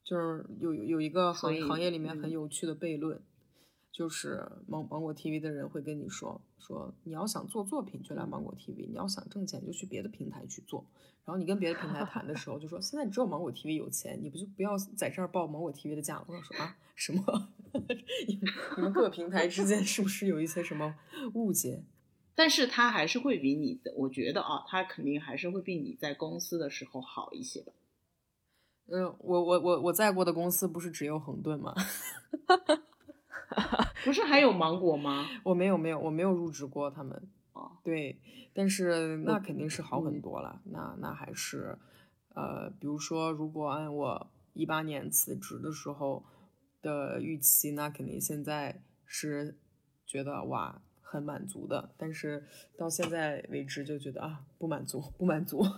[0.05, 3.21] 就是有有一个行行业里面很嗯有趣的悖论，
[3.93, 10.85] 就是芒芒果 TV 的人会跟你说说，你要想做作品就来芒果 TV，你要想挣钱就去别的平台去做。
[11.25, 16.25] 然后你跟别的平台谈的时候，就说现在只有芒果 TV 有钱，你不就不要在这儿报芒果 TV 的价？
[16.27, 17.51] 我想说啊，什么？
[18.27, 20.97] 你们你们各个平台之间是不是有一些什么
[21.35, 21.85] 误解？
[22.35, 27.73] 但是他还是会比你的，我觉得啊，他肯定还是会比你在公司的时候好一些吧。
[28.87, 31.75] 嗯，我我我我在过的公司不是只有恒顿吗？
[34.05, 35.27] 不是还有芒果吗？
[35.45, 37.29] 我没有没有我没有入职过他们。
[37.53, 38.19] 哦，对，
[38.55, 40.61] 但是那肯定是好很嗯多了。
[40.65, 41.77] 那那还是，
[42.35, 46.25] 呃，比如说，如果按我一八年辞职的时候
[46.81, 49.59] 的预期，那肯定现在是
[50.07, 51.91] 觉得哇很满足的。
[51.99, 52.45] 但是
[52.79, 55.63] 到现在为止就觉得啊不满足，不满足。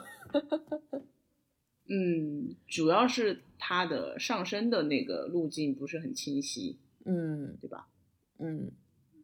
[1.91, 7.89] 嗯，主要是它的上升的那个路径不是很清晰，嗯对吧？
[8.39, 8.73] 嗯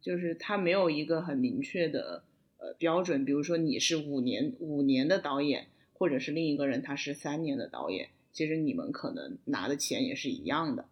[0.01, 2.25] 就是他没有一个很明确的
[2.59, 10.89] 呃标准，比如说你是五年五年的导演，或者是另一个人他是三年的导演，其实你们可能拿的钱也是一样的。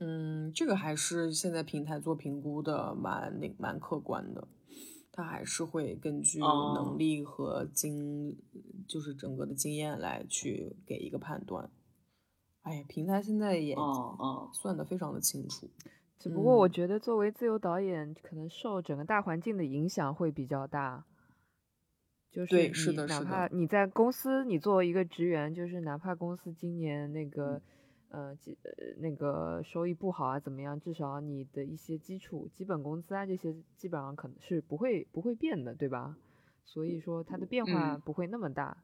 [0.00, 4.46] 嗯，这个还是现在平台做评估的蛮那蛮客观的。
[5.14, 8.34] 他还是会根据哦能力和经，
[8.88, 11.70] 就是整个的经验来去给一个判断。
[12.62, 15.68] 哎呀，平台现在也哦哦，算得非常的清楚。
[16.22, 21.04] 只不过我嗯觉得作为自由导演，可能受整个大环境的影响会比较大。
[22.30, 27.60] 就是是你哪怕你在公司，你作为一个职员，就是哪怕公司今年那个，
[28.10, 28.38] 呃，
[28.98, 36.16] 那个收益不好啊，怎么样，至少你的一些基础基本工资啊这些，基本上可能是不会不会变的，对吧？
[36.64, 38.76] 所以说它的变化嗯不会那么大。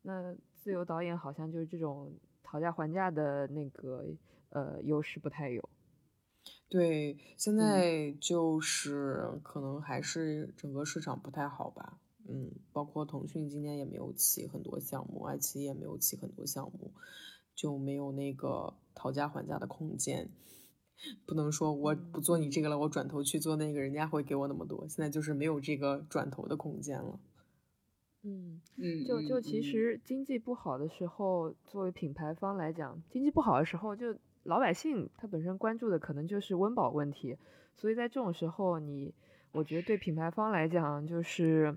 [0.00, 2.10] 那自由导演好像就是这种
[2.42, 4.06] 讨价还价的那个
[4.48, 5.68] 呃优势不太有。
[6.68, 11.98] 对，现在就是可能还是整个市场不太好吧。
[12.28, 16.90] 嗯，包括腾讯今年也没有起很多项目，爱奇艺也没有起很多项目，
[17.54, 20.28] 就没有那个讨价还价的空间。
[21.24, 24.88] 不能说我不做你这个了，我转头去做那个，人家会给我那么多。
[24.88, 27.20] 现在就是没有这个转头的空间了。
[28.22, 28.60] 嗯。
[28.76, 37.36] 嗯，就就其实经济不好的时候，作为品牌方来讲，经济不好的时候，就老百姓他本身关注的可能就是温饱问题，
[37.74, 39.12] 所以在这种时候你，
[39.52, 41.76] 我觉得对品牌方来讲，就是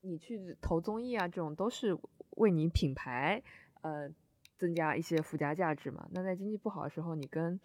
[0.00, 1.96] 你去投综艺啊，这种都是
[2.30, 3.42] 为你品牌
[3.82, 4.10] 呃
[4.56, 6.08] 增加一些附加价值嘛。
[6.12, 7.60] 那在经济不好的时候，你跟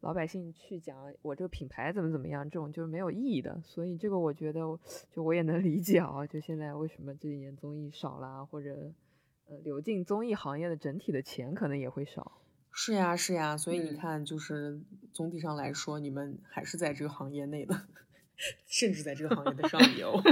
[0.00, 3.60] 老百姓去讲我这个品牌怎么怎么样，这种就是没有意义的。
[3.62, 4.60] 所以这个我觉得，
[5.10, 6.26] 就我也能理解啊。
[6.26, 8.92] 就现在为什么这几年综艺少啦，或者
[9.48, 12.32] 呃流进综艺行业的整体的钱可能也会少。
[12.72, 14.80] 是呀，是呀，所以你嗯看，就是
[15.12, 17.86] 总体上来说，你们还是在这个行业内的，
[18.66, 20.20] 甚至在这个行业的上游。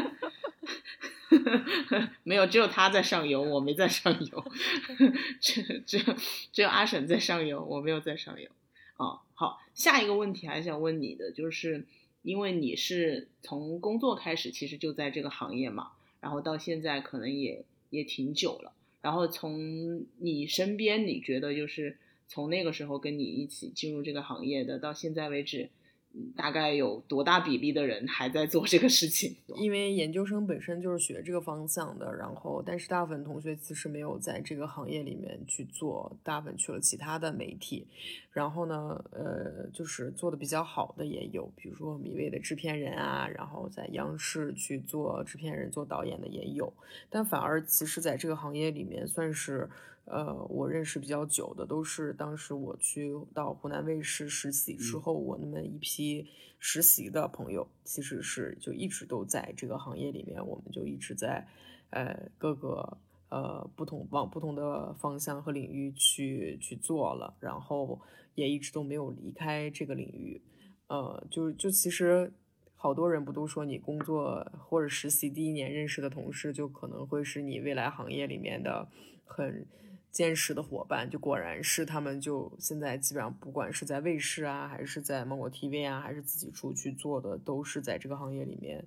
[2.25, 4.45] 没有，只有他在上游，我没在上游。
[5.41, 6.17] 只只有
[6.53, 8.51] 只有阿婶在上游，我没有在上游。
[8.97, 11.87] 哦，好，下一个问题还想问你的，就是
[12.23, 18.73] 因为你是从工作开始，其实就在这个行业嘛，然后到现在可能也也挺久了。
[19.01, 21.97] 然后从你身边，你觉得就是
[22.33, 25.69] 从那个时候跟你一起进入这个行业的，到现在为止，
[26.15, 29.35] 嗯大概有多大比例的人还在做这个事情？
[29.59, 37.89] 因为研究生本身就是学这个方向的，然后但是大部分同学其实没有在这个行业里面去做，大部分去了其他的媒体，
[38.33, 46.73] 然后呢，呃，就是做的比较好的也有，比如说米未的制片人啊，然后在央视去做制片人、做导演的也有，
[47.11, 49.69] 但反而其实在这个行业里面算是。
[50.07, 56.27] 呃，我认识比较久的都是当时我去到湖南卫视实习之后，我那么一批
[56.59, 61.47] 实习的朋友，其实是就一直都在这个行业里面，我们就一直在
[61.91, 68.01] 呃各个呃不同往不同的方向和领域去去做了，然后
[68.35, 70.43] 也一直都没有离开这个领域。
[70.89, 72.33] 呃，就就其实
[72.75, 78.89] 好多人不都说你工作或者实习第一年认识的同事，就可能会是你未来行业里面的
[79.25, 79.65] 很。
[80.11, 88.85] 坚实的伙伴，就果然是他们，就现在基本上不管是在卫视啊，还是在芒果 TV 啊，还是自己出去做的，都是在这个行业里面，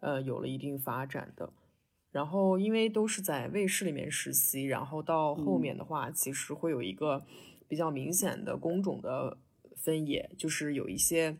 [0.00, 1.52] 呃，有了一定发展的。
[2.10, 7.24] 然后因为都是在卫视里面实习，然后到后面的话，其实会有一个
[7.66, 9.38] 比较明显的工种的
[9.76, 11.36] 分野，就是有一些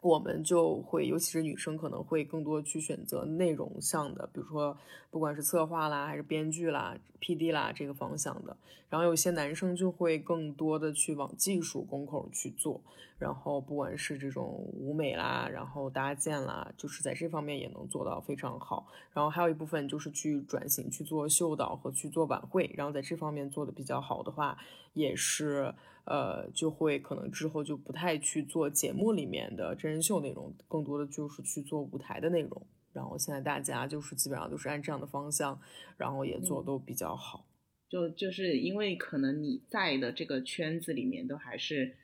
[0.00, 4.76] 我们就会，尤其是女生，可能会更多去选择内容向的，比如说
[5.10, 8.56] 不管是策划啦，还是编剧啦、PD 啦这个方向的。
[8.88, 12.80] 然后有些男生就会更多的去往技术工口去做，
[13.18, 18.86] 然后不管是这种舞美啦，然后搭建啦，就是在这方面也能做到非常好。
[19.12, 24.56] 然后还有一部分就是去转型去做秀导和去做晚会，然后在这方面做的比较好的话，
[24.94, 25.74] 也是。
[26.10, 32.66] 呃，就会可能之后就不太去做节目里面的真人秀内容，更多的就是去做舞台的内容。
[32.94, 35.60] 然后现在大家就是基本上都是按这样的方向，
[35.98, 37.44] 然后也做都比较好。
[37.90, 41.94] 就就是因为可能你在的这个圈子里面都还是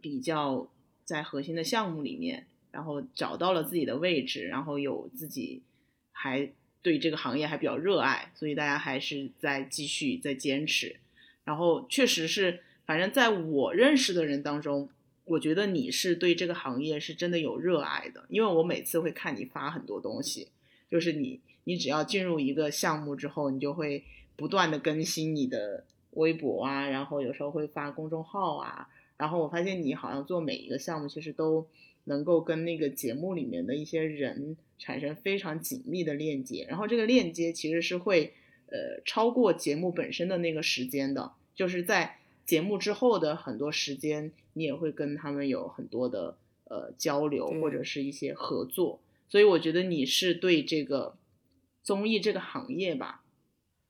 [0.00, 0.68] 比较
[1.04, 5.62] 在核心的项目里面，然后找到了自己的位置，然后有自己
[6.12, 6.50] 还
[6.80, 10.96] 对这个行业还比较热爱，所以大家还是在继续在坚持。
[11.44, 12.60] 然后确实是。
[12.84, 14.88] 反正在我认识的人当中，
[15.24, 20.48] 我觉得你是对这个行业是真的有热爱的，因为我每次会看你发很多东西，
[20.90, 24.02] 就是你你只要进入一个项目之后，你就会
[24.34, 28.88] 不断的更新你的微博啊，然后有时候会发公众号啊，
[29.22, 31.68] 然后我发现你好像做每一个项目，其实都
[32.04, 38.34] 能够跟那个节目里面的一些人产生非常紧密的链接，然后这个链接其实是会
[38.66, 42.16] 呃超过节目本身的那个时间的，就是在。
[42.44, 51.16] 节目之后的很多时间，你也会跟他们有很多的呃交流或者是一些合作，所以我觉得你是对这个
[51.84, 53.22] 综艺这个行业吧，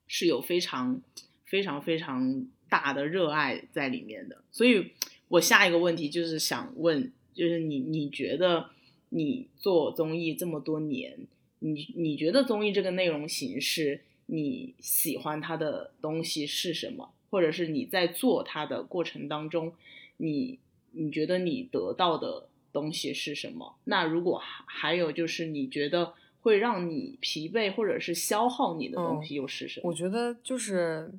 [0.06, 1.00] 是有非常
[1.46, 4.42] 非常非常大的热爱在里面的。
[4.52, 4.92] 所以
[5.32, 8.68] 我下一个问题就是想问，就是你你觉得
[9.08, 11.20] 你做综艺这么多年，
[11.60, 17.14] 你你觉得综艺这个内容形式，你喜欢它的东西是什么？
[17.30, 19.72] 或者是你在做它的过程当中，
[20.18, 20.58] 你
[20.90, 23.76] 你觉得你得到的东西是什么？
[23.84, 29.88] 那如果还还有就是你觉得会让你疲惫或者是消耗你的东西又是什么？
[29.88, 31.10] 我觉得就是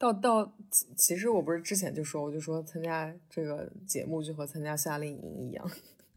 [0.00, 0.52] 到到
[0.96, 5.70] 其实我不是之前就说我就说参加这个节目就和参加夏令营一样，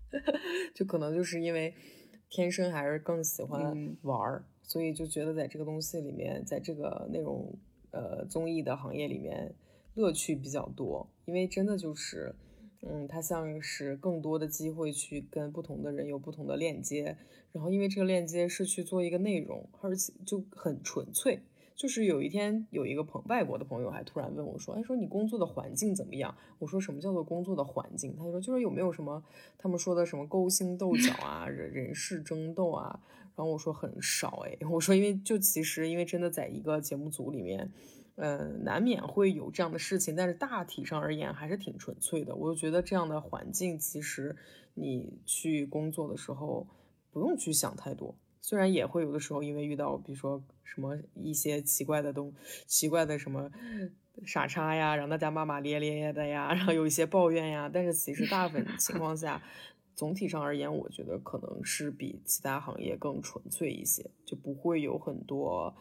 [0.74, 1.76] 就可能就是因为
[2.30, 7.56] 天生还是更喜欢玩儿，所以就觉得在这个东西里面，在这个内容。
[7.96, 9.54] 呃，综艺的行业里面
[9.94, 12.34] 乐趣比较多，因为真的就是，
[12.82, 17.16] 嗯，它像是更多的机会去跟不同的人有不同的链接，
[17.52, 21.44] 然后因为这个链接是去做一个内容，而且就很纯粹。
[21.76, 29.24] 就是有一天有一个朋外国的朋友还突然问我说：“哎，说你工作的环境怎么样？”我说：“什么叫做工作的环境？”他就说：“就是有没有什么
[29.58, 33.00] 他们说的什么勾心斗角啊，人人事争斗啊。”
[33.36, 37.72] 然后我说：“很少哎。”我说：“因为就其实因为真的在一个节目组里面，
[38.16, 42.36] 嗯，难免会有这样的事情，但是大体上而言还是挺纯粹的。
[42.36, 44.36] 我就觉得这样的环境，其实
[44.76, 46.68] 你去工作的时候
[47.12, 52.34] 不用去想太多。”虽然也会有的时候，因为遇到比如说什么一些奇怪的东、
[52.68, 53.50] 奇怪的什么
[54.26, 59.42] 傻叉呀，让大家骂骂咧咧的呀，然后有一些抱怨呀，但是其实大部分情况 下，
[59.96, 65.74] 总体上而言，我觉得可能是比其他行业更纯粹一些，就不会有很多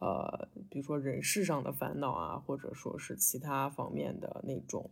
[0.00, 4.90] 呃，比如说人事上的烦恼啊，或者说是其他方面的那种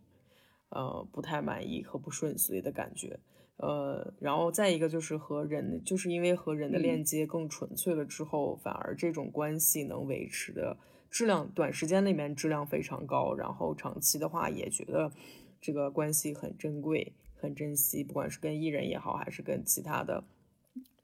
[0.69, 3.19] 呃不太满意和不顺遂的感觉。
[3.57, 10.77] 呃，然后再一个就是和人，就是因为和人的链接更纯粹了之后，反而这种关系能维持的
[11.09, 15.11] 质量，短时间里面质量非常高，然后长期的话也觉得
[15.59, 20.23] 这个关系很珍贵、很珍惜，不管是跟艺人也好，还是跟其他的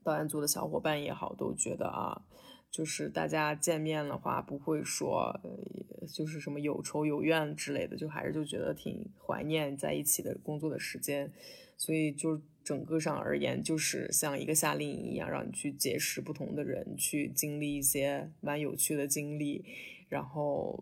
[0.03, 2.21] 导演组的小伙伴也好，都觉得啊，
[2.69, 5.39] 就是大家见面的话不会说，
[6.13, 11.33] 就是什么有仇有怨之类的，就还是就觉得挺怀念在一起的工作的时间。
[11.85, 19.65] 所以，就整个上而言，就是像一个夏令营一样，让你去结识不同的人，去经历一些蛮有趣的经历，
[20.07, 20.81] 然后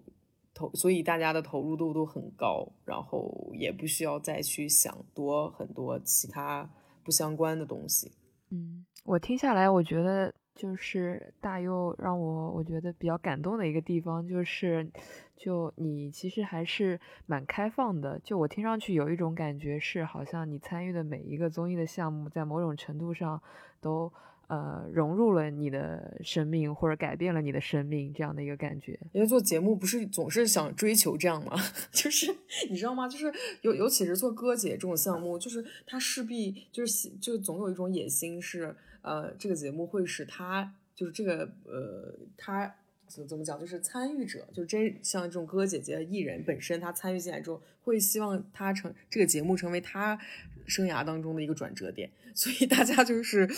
[0.54, 6.70] 投，所以大家的投入度都很高，然后也不需要再去想多很多其他
[7.04, 8.12] 不相关的东西。
[8.52, 10.32] 嗯，我听下来，我觉得。
[10.54, 14.88] 就是大佑让我我觉得比较感动的一个地方，就是，
[15.36, 18.20] 就你其实还是蛮开放的。
[18.24, 23.42] 就我听上去有一种感觉是，好像你参与的每一个综艺的项目，在某种程度上
[23.80, 24.12] 都
[24.48, 29.00] 呃融入了你的生命，或者改变了你的生命这样的一个感觉。
[29.14, 31.54] 因为做节目不是总是想追求这样吗？
[31.92, 32.36] 就是
[32.70, 33.08] 你知道吗？
[33.08, 38.76] 就是尤尤其是做歌姐这种项目，就是它势必就是就总有一种野心是。
[39.02, 42.76] 呃，这个节目会使他就是这个呃，他
[43.08, 50.20] 怎么怎么讲，就是参与者，就真像这种哥哥姐姐艺人本身，他参与进来之后，会希望他成这个节目成为他
[50.66, 53.50] 生涯当中的一个转折点，所以大家就是。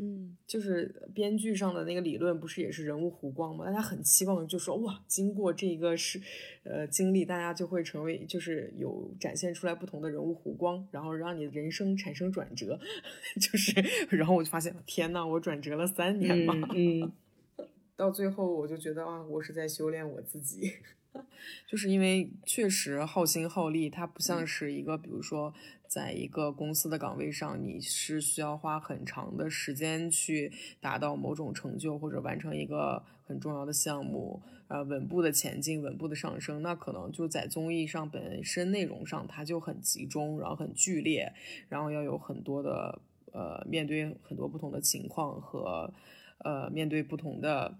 [0.00, 3.66] 嗯，就是编剧上的那个理论，不是也是人物弧光吗？
[3.66, 6.20] 大家很期望，就说哇，经过这个是，
[6.62, 12.78] 呃，经历，大家就会成为，就是有展现出来不同的人物弧光，然后让你的人生产生转折，
[13.40, 13.74] 就是，
[14.10, 17.12] 然后我就发现，天呐，我转折了三年嘛，嗯，
[17.96, 20.74] 到最后我就觉得啊，我是在修炼我自己。
[21.66, 25.52] 就是因为确实耗心耗力，它不像是一个，比如说，
[25.88, 36.62] 在一个公司的岗位上，你是需要花很长的时间去达到某种成就或者完成一个很重要的项目，呃，稳步的前进，稳步的上升。
[36.62, 41.32] 那可能就在综艺上本身内容上，它就很集中，然后很剧烈，
[41.68, 43.00] 然后要有很多的
[43.32, 45.92] 呃，面对很多不同的情况和
[46.44, 47.78] 呃，面对不同的。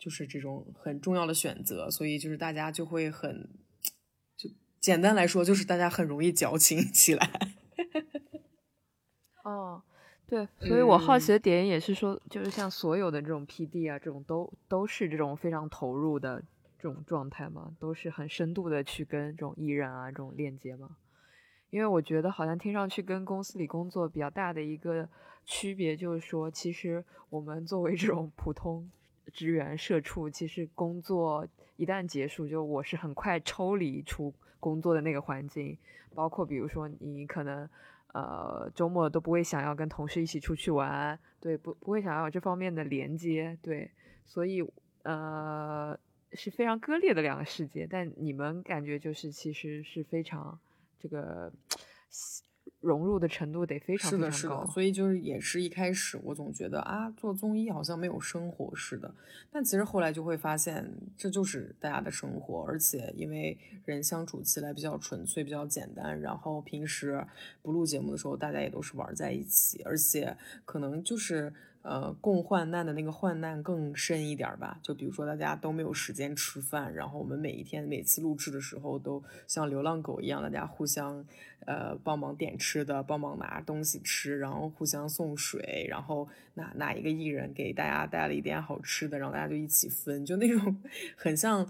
[0.00, 3.48] 就是这种很重要的选择，所以就是大家就会很，
[4.80, 7.30] 简单来说，就是大家很容易矫情 起来。
[9.44, 9.82] 哦，
[10.26, 16.42] 对，所以我好奇的点也是说，就是像所有的这种 P D 啊，这种都都是这种非常投入的
[16.78, 17.74] 这种状态嘛？
[17.78, 20.96] 都是很深度的去跟这种艺人啊这种链接嘛？
[21.70, 25.08] 因为我觉得好像听上去跟公司里工作比较大的一个
[25.44, 28.90] 区别，就是说，其实我们作为这种普通。
[29.30, 35.76] 职员社畜其实工作一旦结束，就我是很快抽离出工作的那个环境，
[36.14, 37.68] 包括比如说你可能
[38.12, 43.90] 呃周末都不会想要跟同事一起出去玩，对，不不会想要这方面的连接，对，
[44.24, 44.62] 所以
[45.02, 45.98] 呃
[46.32, 47.86] 是非常割裂的两个世界。
[47.88, 50.58] 但你们感觉就是其实是非常
[50.98, 51.52] 这个。
[52.80, 59.12] 融入的程度得非常是的，是的，所以就是也是一开始我总觉得啊，做综艺好像没有生活似的，
[59.50, 67.26] 但其实后来就会发现这就是大家的生活，而且因为人相处起来比较纯粹、比较简单，然后平时
[67.62, 71.52] 不录节目的时候，大家也都是玩在一起，而且可能就是。
[71.88, 74.78] 呃，共患难的那个患难更深一点吧。
[74.82, 81.24] 就比如说，大家都没有时间吃饭，然后我们每一天每次录制的时候，都像流浪狗一样，大家互相
[81.64, 90.76] 呃帮忙点吃的，帮忙拿东西吃，然后互相送水，然后哪哪一个艺人给大家带了一点好吃的，然后大家就一起分，就那种
[91.16, 91.66] 很像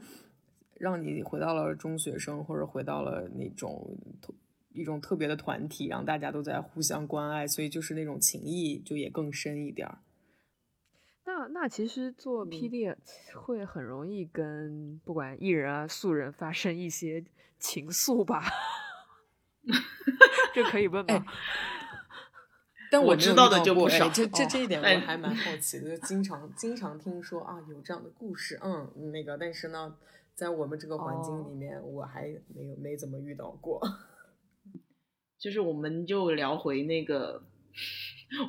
[0.74, 3.96] 让你回到了中学生，或者回到了那种。
[4.74, 9.98] 一种特别的团体，然后大家都在互相关爱，所以就是那种情谊就也更深一点儿。
[11.28, 12.90] 那那其实做 P D
[13.34, 17.22] 会很容易跟不管艺人啊素人发生一些
[17.58, 18.42] 情愫吧？
[20.54, 21.26] 这可以问吗？
[22.90, 24.08] 但我知道的就不少。
[24.08, 29.98] 这这这一点 我还蛮好奇的，就经常经常听说啊有这样的故事，嗯，那个但是呢，
[30.34, 32.22] 在我们这个环境里面，我还
[32.54, 33.82] 没有没怎么遇到过。
[35.38, 37.44] 就是我们就聊回那个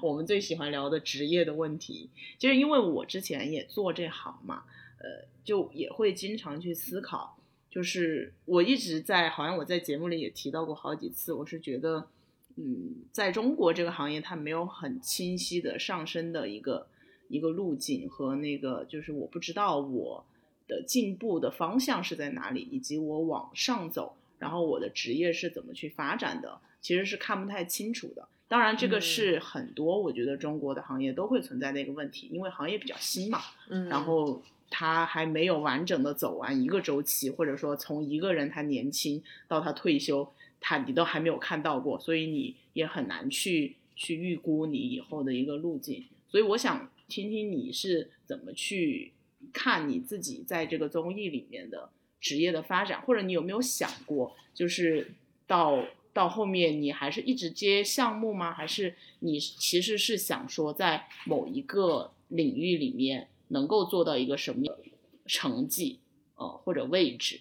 [0.01, 4.63] 我们最喜欢聊的职业的问题，就是因为我之前也做这行嘛，
[4.99, 7.37] 呃，就也会经常去思考，
[7.69, 12.07] 就是我一直在，好像我在节目里也提到过好几次，我是觉得，
[12.55, 16.87] 嗯，在中国这个行业它没有很清晰的上升的一个
[17.27, 20.25] 一个路径和那个，就是我不知道我
[20.67, 26.59] 的进步的方向是在哪里，以及我往上走，然后我的职业是怎么去发展的。
[26.81, 28.25] 其实是看不太清楚的。
[28.49, 33.39] 当然，这个是很多我觉得中国的行业都会存在的一个问题，因为行业比较新嘛，
[33.69, 34.41] 嗯，然后
[34.71, 46.03] 他还没有完整的走完一个周期，或者说从一个人他年轻到他退休，他你都还没有看到过，所以你也很难去去预估你以后的一个路径。
[46.27, 49.13] 所以我想听听你是怎么去
[49.53, 55.11] 看你自己在这个综艺里面的职业的发展，或者你有没有想过，就是
[55.45, 55.85] 到。
[56.19, 58.51] 到后面你还是一直接项目吗？
[58.51, 64.77] 还是你其实是想说在某一个领域里面能够做到一个什么
[65.25, 65.99] 成绩，
[66.35, 67.39] 呃或者位置？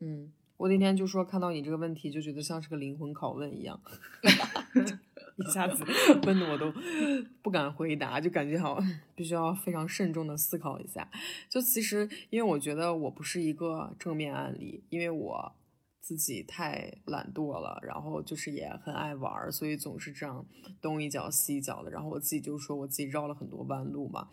[0.00, 3.80] 嗯，我那天就说看到你这个问题就觉得像是个灵魂拷问一样，
[5.36, 5.84] 一下子
[6.26, 6.72] 问的我都
[7.42, 8.78] 不敢回答，就感觉好
[9.16, 11.10] 必须要非常慎重的思考一下。
[11.50, 15.52] 就其实因为我觉得我不是一个正面案例，因为我。
[16.04, 20.44] 自己太懒惰了，然后就是也很爱玩，所以总是这样
[20.82, 21.90] 东一脚西一脚的。
[21.90, 24.28] 然后我自己就说我自己绕了很多弯路嘛，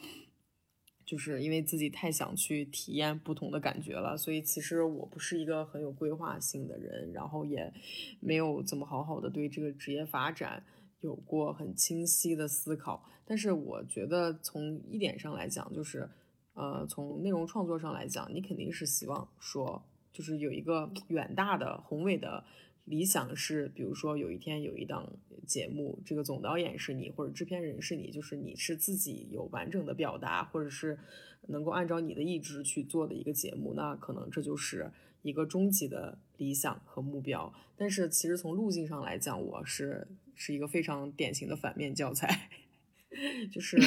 [1.06, 4.18] 就是因为自己太想去体验不同的感觉了。
[4.18, 7.74] 所以其实我不是一个很有规划性的人，然后也
[8.20, 10.66] 没有怎么好好的对这个职业发展
[11.00, 13.10] 有过很清晰的思考。
[13.26, 16.10] 但是我觉得从一点上来讲，就是
[16.54, 19.82] 呃，从内容创作上来讲，你肯定是希望说，
[20.14, 22.44] 就是有一个远大的、宏伟的
[22.86, 25.14] 理想，是比如说有一天有一档
[25.48, 31.00] 节目，这个总导演是你，或者制片人是你，就是你是自己有完整的表达，或者是
[31.48, 34.92] 能够按照你的意志去做的一个节目，那可能这就是
[35.22, 37.54] 一个终极的理想和目标。
[37.78, 42.50] 但是其实从路径上来讲，我是是一个非常典型的反面教材，
[43.52, 43.80] 就是。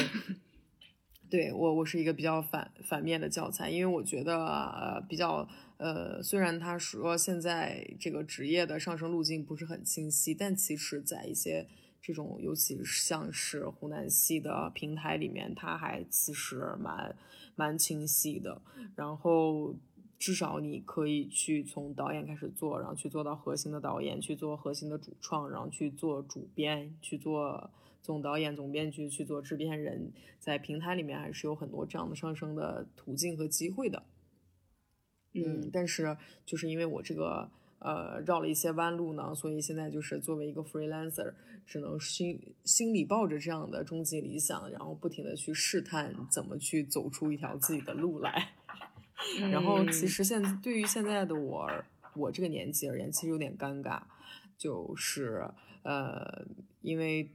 [1.29, 5.47] 对我，我是一个比较反反面的教材，因为我觉得呃比较
[5.77, 11.67] 呃，虽然他说现在这个职业的上升路径不是很清晰，但其实在一些
[12.01, 17.15] 这种，尤其是像是湖南系的平台里面，它还其实蛮
[17.55, 18.61] 蛮清晰的。
[18.95, 19.73] 然后
[20.19, 27.69] 至少你可以去从导演开始做，然后去做到核心的导演，去做核心的主创，然后去做主编，去做。
[28.05, 34.03] 总导演、总编剧去做制片人，在平台里面还是有很多这样的上升的途径和机会的。
[35.33, 37.49] 嗯，但是就是因为我这个
[37.79, 41.33] 呃绕了一些弯路呢，所以现在就是作为一个 freelancer，
[41.65, 48.53] 只能心心里抱着这样的终极理想，然后不停的去试探怎么去走出一条自己的路来。
[49.49, 51.67] 然后其实现对于现在的我，
[52.15, 54.03] 我这个年纪而言，其实有点尴尬，
[54.55, 55.49] 就是
[55.81, 56.45] 呃
[56.81, 57.31] 因为。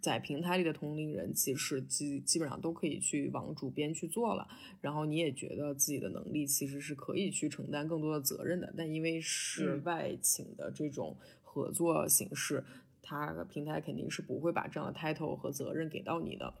[0.00, 4.48] 在平台里的同龄人，其实基基本上都可以去往主编去做了，
[4.80, 12.64] 然后你也觉得自己的能力其实是可以去承担更多的责任的，但因为是外请的这种合作形式，
[13.02, 16.54] 它平台肯定是不会把这样的 title 和责任给到你的，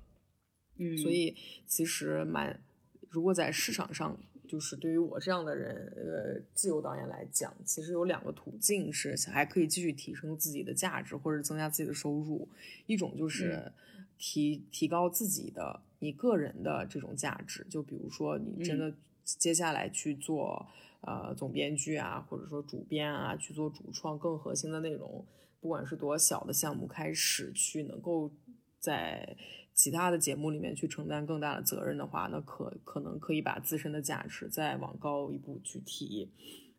[0.76, 1.36] 嗯，所以
[1.66, 2.60] 其实蛮，
[3.08, 4.18] 如果在市场上。
[4.48, 12.48] 就是对于我这样的人，呃，自由导演来讲，其实有两个途径是还可以继续提升自己的价值或者增加自己的收入。
[12.86, 13.70] 一种就是
[14.16, 18.92] 提提高自己的你个人的这种价值，就比如说你真的
[19.22, 20.66] 接下来去做
[21.02, 25.24] 呃总编剧啊，或者说主编啊，去做主创更核心的内容，
[25.60, 28.32] 不管是多小的项目开始去能够
[28.80, 29.36] 在。
[29.78, 36.28] 其他的节目里面去承担更大的责任的话，那可可能可以把自身的价值再往高一步去提。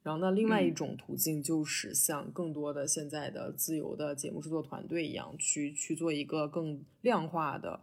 [0.03, 7.79] 然后，那另外一种途径就是像更多的现在的自由的节目制作团队一样，去去做一个更量化的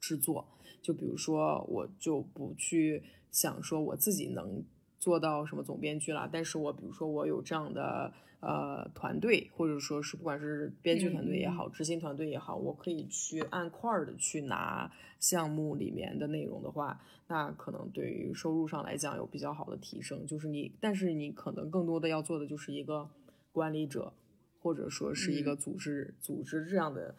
[0.00, 0.48] 制作。
[0.80, 4.64] 就比如说，我就不去想说我自己能
[4.98, 8.14] 做到什么总编剧了，但是我比如说我有这样的。
[8.40, 20.26] 呃，团队或者说是不管是编剧团队也好，执行团队也好，我可以去按块儿的去拿项目里面的内容的话，那可能对于收入上来讲有比较好的提升。
[20.26, 23.08] 就是你，但是你可能更多的要做的就是一个
[23.52, 24.12] 管理者，
[24.60, 27.16] 或者说是一个组织组织这样的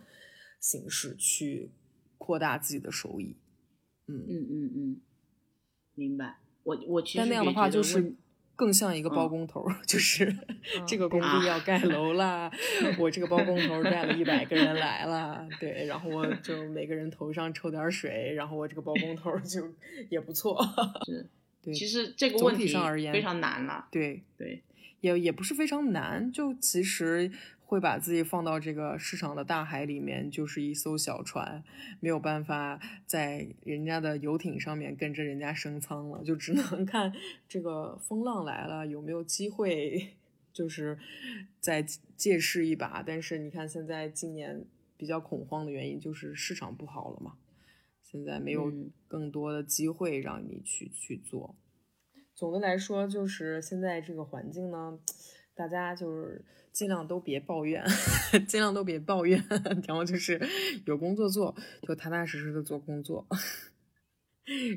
[0.61, 1.71] 形式去
[2.19, 3.35] 扩大自己的收益。
[4.05, 5.01] 嗯嗯嗯嗯，
[5.95, 6.37] 明白。
[6.63, 8.15] 我我其实但那样的话就是。
[8.57, 10.35] 更像一个包工头， 就是
[10.85, 12.51] 这个工地要盖 楼啦，
[12.97, 19.61] 我这个包工头带了一百个人来了，对，然后我就每个人头上抽点水，然后我这个包工头就
[20.09, 20.59] 也不错。
[21.05, 21.25] 是，
[21.67, 23.87] 对，其实这个问题上而言非常难了。
[23.91, 24.63] 对对，
[25.01, 27.29] 也也不是非常难，就其实。
[27.69, 31.61] 会把自己放到这个市场的大海里面，就是一艘小船，
[31.99, 37.11] 没有办法在人家的游艇上面跟着人家升舱了，就只能 看
[37.45, 40.13] 这个风浪来了有没有机会，
[40.53, 40.97] 就是
[41.59, 43.03] 再借势一把。
[43.05, 44.63] 但是你看现在今年
[44.95, 47.33] 比较恐慌的原因就是市场不好了嘛，
[48.17, 48.73] 现在没有
[49.07, 51.55] 更多的机会让你去去做。
[52.35, 54.99] 总的来说，就是现在这个环境呢，
[55.55, 56.43] 大家就是。
[56.73, 57.83] 尽量都别抱怨，
[58.47, 59.43] 尽量都别抱怨，
[59.87, 60.39] 然后就是
[60.85, 63.25] 有工作做，就踏踏实实的做工作，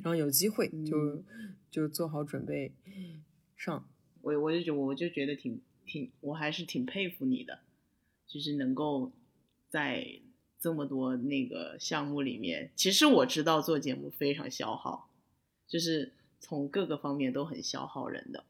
[0.03, 1.22] 然后有机会就
[1.70, 2.72] 就做好准备
[3.55, 3.86] 上。
[4.22, 7.59] 我我就觉我就觉得挺挺，我还是挺佩服你的，
[8.26, 9.12] 就是能够
[9.68, 10.03] 在
[10.61, 15.09] 这么多那个项目里面，其实我知道做节目非常消耗，
[15.67, 18.45] 就是从各个方面都很消耗人的。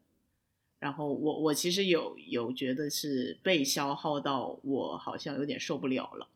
[0.77, 6.27] 然后我我其实有有觉得是被消耗到我好像有点受不了了，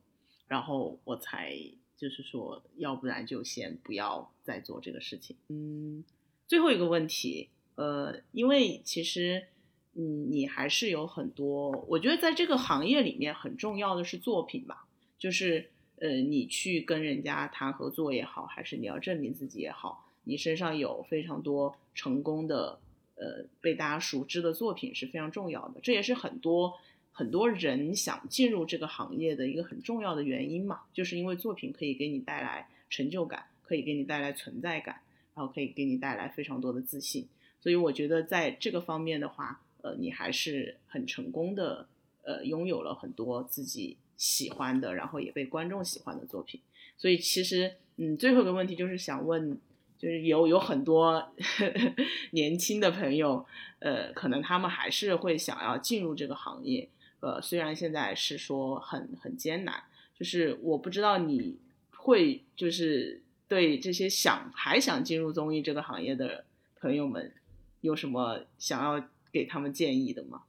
[0.47, 1.57] 然后我才
[1.97, 5.35] 就是说，要不然就先不要再做这个事情。
[5.49, 6.03] 嗯，
[6.45, 9.47] 最后一个问题，呃，因为其实
[9.95, 14.85] 嗯，你还是有很多，我觉得在这个行业里面很重要的是作品吧，
[15.25, 15.65] 就是
[15.97, 22.79] 呃，你去跟人家谈合作也好，还是你要证明自己也好，你身上有非常多成功的。
[23.17, 26.73] 呃，被大家熟知的作品是非常重要的，这也是很多
[27.13, 35.01] 很多人想进入这个行业的一个很重要的原因嘛，就是因为作品可以给你带来成就感，可以给你带来存在感，
[35.33, 37.27] 然后可以给你带来非常多的自信。
[37.61, 41.87] 所以我觉得在这个方面的话，呃，你还是很成功的，
[42.23, 46.61] 呃，拥有了很多自己喜欢的，然后也被观众喜欢的作品。
[46.97, 49.57] 所以其实，嗯，最后一个问题就是想问，
[49.97, 51.33] 就是有有很多
[52.31, 53.45] 年轻的朋友，
[53.79, 56.87] 呃，可能他们还是会想要进入这个行业，
[57.19, 59.83] 呃，虽然现在是说很很艰难，
[60.17, 61.57] 就是我不知道你
[61.91, 66.45] 会就是对这些想还想进入综艺这个行业的
[66.79, 67.33] 朋友们
[67.81, 70.43] 有什么想要给他们建议的吗？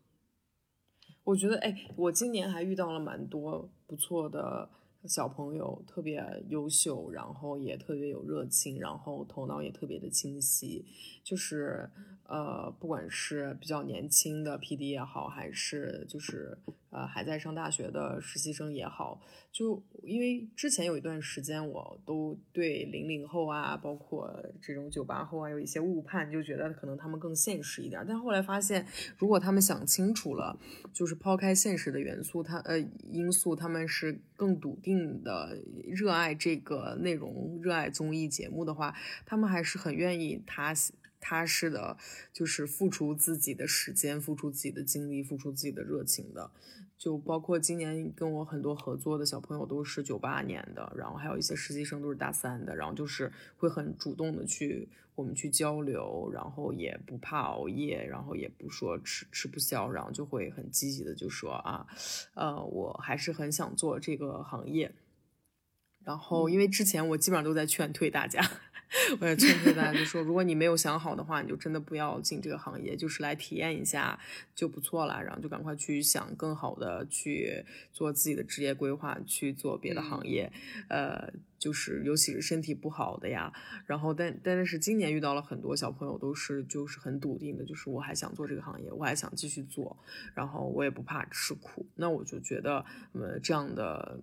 [1.26, 4.70] 我觉得，哎，我今年还遇到了蛮多不错的。
[5.06, 10.84] 小朋友特别优秀，然后也特别有热情，然后头脑也特别的清晰，
[11.22, 11.88] 就是
[12.24, 16.58] 呃，不管是比较年轻的 PD 也好，还是就是
[16.90, 19.20] 呃还在上大学的实习生也好，
[19.50, 24.30] 就因为之前有一段时间，我都对零零后啊，包括
[24.60, 30.58] 这种九八后啊有一些误判，就觉得可能他们更现实一点，但后来发现，如果他们想清楚了，
[30.92, 32.78] 就是抛开现实的元素，他呃
[33.10, 35.16] 因素，他们是更笃定。
[35.22, 40.74] 的热爱这个内容，热爱综艺节目的话，他们还是很愿意踏
[41.20, 41.96] 踏实的，
[42.32, 46.50] 就是付出自己的时间，付出自己的精力，付出自己的热情的。
[46.98, 61.86] 就包括今年跟我很多合作的小朋友都是九八年的，然后还有一些实习生都是大三的，然后就是会很主动的去我们去交流，然后也不怕熬夜，然后也不说吃吃不消，然后就会很积极的就说啊，
[62.34, 64.94] 呃，我还是很想做这个行业。
[66.06, 68.40] 然后因为之前我基本上都在劝退大家。
[69.20, 74.16] 我也劝退大家，就说如果你没有想好的话，你就真的不要进这个行业，就是来体验一下
[74.54, 75.20] 就不错了。
[75.20, 80.50] 然后就赶快去想更好的去做自己的职业规划，去做别的行业。
[80.88, 81.28] 呃，
[81.58, 83.52] 就是尤其是身体不好的呀。
[83.86, 89.96] 然后但但是今年遇到了很多小朋友，都是就是很笃定的，就是我还想做这个行业，我还想继续做，
[90.32, 91.84] 然后我也不怕吃苦。
[91.96, 92.84] 那我就觉得，
[93.14, 94.20] 呃，这样的。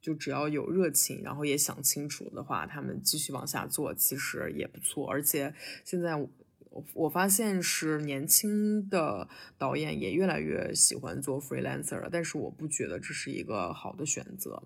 [0.00, 5.08] 就只要有热情，然后也想清楚的话，他们继续往下做，其实也不错。
[5.08, 6.30] 而且现在我
[6.94, 14.62] 我发现是年轻的导演也越来越喜欢做 freelancer 了，但是我不觉得这是一个好的选择，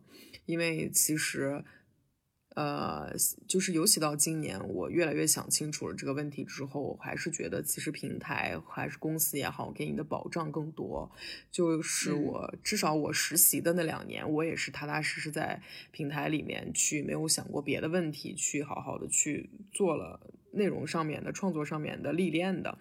[0.46, 1.64] 因为其实。
[2.54, 3.10] 呃，
[3.48, 11.10] 就是尤其到今年，我越来越想清楚了这个问题之后，我还是觉得其实平台还是公司也好，给你的保障更多。
[11.50, 22.78] 就是我至少我实习的那两年，我也是踏踏实实在平台里面去，没有想过别的问题，去好好的去做了内容上面的创作上面的历练的。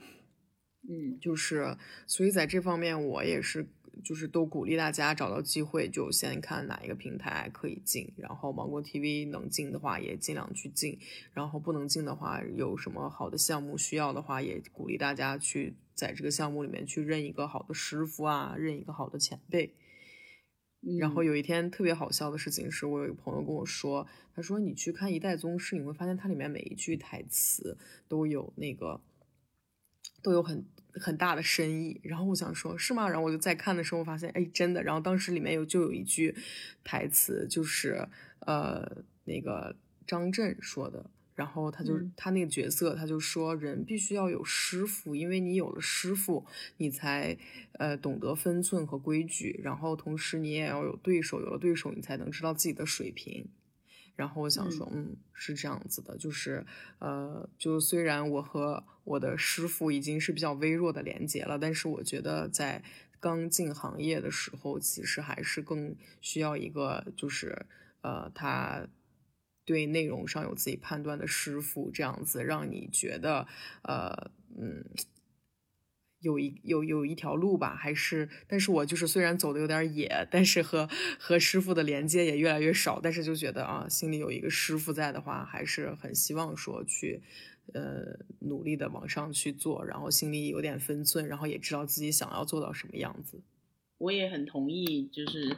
[0.89, 3.67] 嗯，就是所以在这方面，我也是。
[4.03, 10.97] 就是都鼓励大家找到机会就先看哪一个平台可以进，然后芒果 TV 能进的话也尽量去进，
[11.33, 19.75] 然后不能进的话有什么好的项目需要的话，也鼓励大家去在这个项目里面去认一个好的师傅啊，认一个好的前辈。
[20.99, 27.77] 然后有一天特别好笑的事情是我有一个朋友跟我说，他说你去看《一代宗师》，你会发现它里面每一句台词
[28.07, 29.01] 都有那个
[30.23, 30.65] 都有很。
[30.93, 33.07] 很大的深意，然后我想说，是吗？
[33.07, 34.83] 然后我就在看的时候发现，哎，真的。
[34.83, 36.35] 然后当时里面有就有一句
[36.83, 38.07] 台词，就是
[38.39, 39.75] 呃，那个
[40.05, 41.09] 张震说的。
[41.33, 46.45] 然后他就他那个角色，他就说，人必须要有师傅，因为你有了师傅，
[46.77, 47.35] 你才
[47.79, 49.59] 呃懂得分寸和规矩。
[49.63, 53.47] 然后同时你也要有对手，有了对手，你才能知道自己的水平。
[54.21, 56.63] 然后我想说，嗯，是这样子的，就是，
[56.99, 62.83] 呃，就虽然我和我的师傅已经是比较微弱的连接了，但是我觉得在
[63.19, 67.65] 刚进行业的时候，其实还是更需要一个，就是，
[68.01, 68.87] 呃，他
[69.65, 73.47] 对内容上有自己判断的师傅，这样子让你觉得，
[73.81, 74.85] 呃，嗯。
[76.21, 80.87] 有一有有一条路吧，还是，但是我就是虽然走的有点野，但是和
[81.19, 87.21] 和师傅的连接也越来越少，但是就觉得啊，心里有一个师傅在的话，还是很希望说去，
[87.73, 93.41] 呃，努力的往上去做，然后心里有点分寸，然后也知道自己想要做到什么样子。
[93.97, 95.57] 我也很同意，就是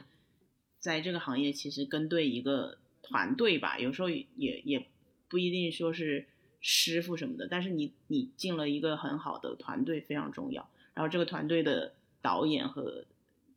[0.80, 4.86] 在这个行业，其实跟对一个团队吧，有时候也也
[5.28, 6.26] 不一定说是。
[6.66, 10.66] 师傅什么的，但是你你进了一个很好的团队非常重要。
[10.94, 11.92] 然后这个团队的
[12.22, 13.04] 导演和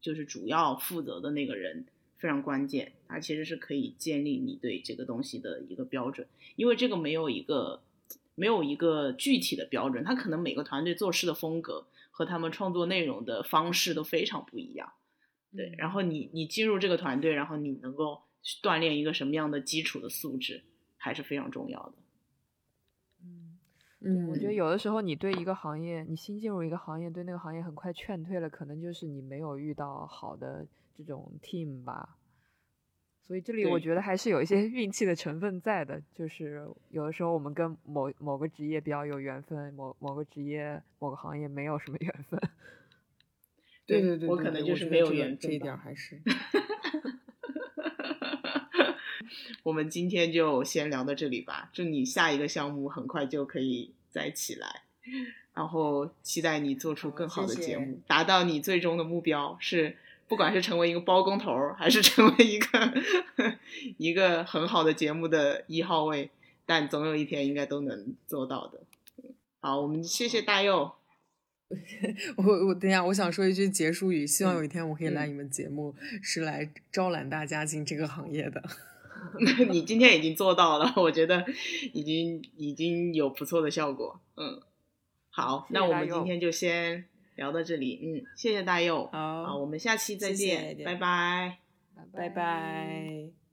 [0.01, 1.85] 就是主要负责的那个人
[2.17, 6.27] 非常关键，他其实是可以建立你对这个东西的一个标准，
[6.57, 7.81] 因为这个没有一个
[8.35, 14.91] 没有一个具体的标准，他可能每个团队做事的风格和他们创作内容的方式都非常不一样。
[15.55, 18.23] 对，然后你你进入这个团队，然后你能够
[18.61, 20.63] 锻炼一个什么样的基础的素质，
[20.97, 21.93] 还是非常重要的。
[24.01, 32.17] 嗯，嗯，我觉得有的时候你对一个行业，你新进入一个行业，对那个行业很快劝退了，可能就是你没有遇到好的这种 team 吧。
[33.23, 42.39] 所以这里我觉得还是有一些 运气的成分在的，就是有的时候我们跟某某个职业比较有缘分，某某个职业某个行业没有什么 缘分。
[43.85, 46.21] 对对对，我可能就是没有对我觉得这一缘分吧点还是
[49.67, 54.83] 我们今天就先聊到这里吧，祝你下一个项目很快就可以再起来，
[55.53, 59.97] 然后期待你做出更好的谢谢节目，达到你最终的目标是。
[60.29, 62.93] 不管是成为一个包工头儿，还是成为一个
[63.97, 66.29] 一个很好的节目的一号位，
[66.65, 68.81] 但总有一天应该都能做到的。
[69.23, 70.91] 嗯好，我们谢谢大佑。
[72.35, 78.61] 我我等一下，我想说一句结束语，希望有一天我可以来嗯你们节目，是来招揽大家进这个行业的。
[79.69, 81.45] 你今天已经做到了， 我觉得
[81.93, 84.19] 已经已经有不错的效果。
[84.35, 84.61] 嗯，
[85.29, 87.05] 好，谢谢那我们今天就先
[87.35, 87.99] 聊到这里。
[88.03, 89.09] 嗯，谢谢大佑。
[89.11, 91.57] 好好，我们下期再谢谢见，拜拜。
[92.13, 93.46] 拜拜。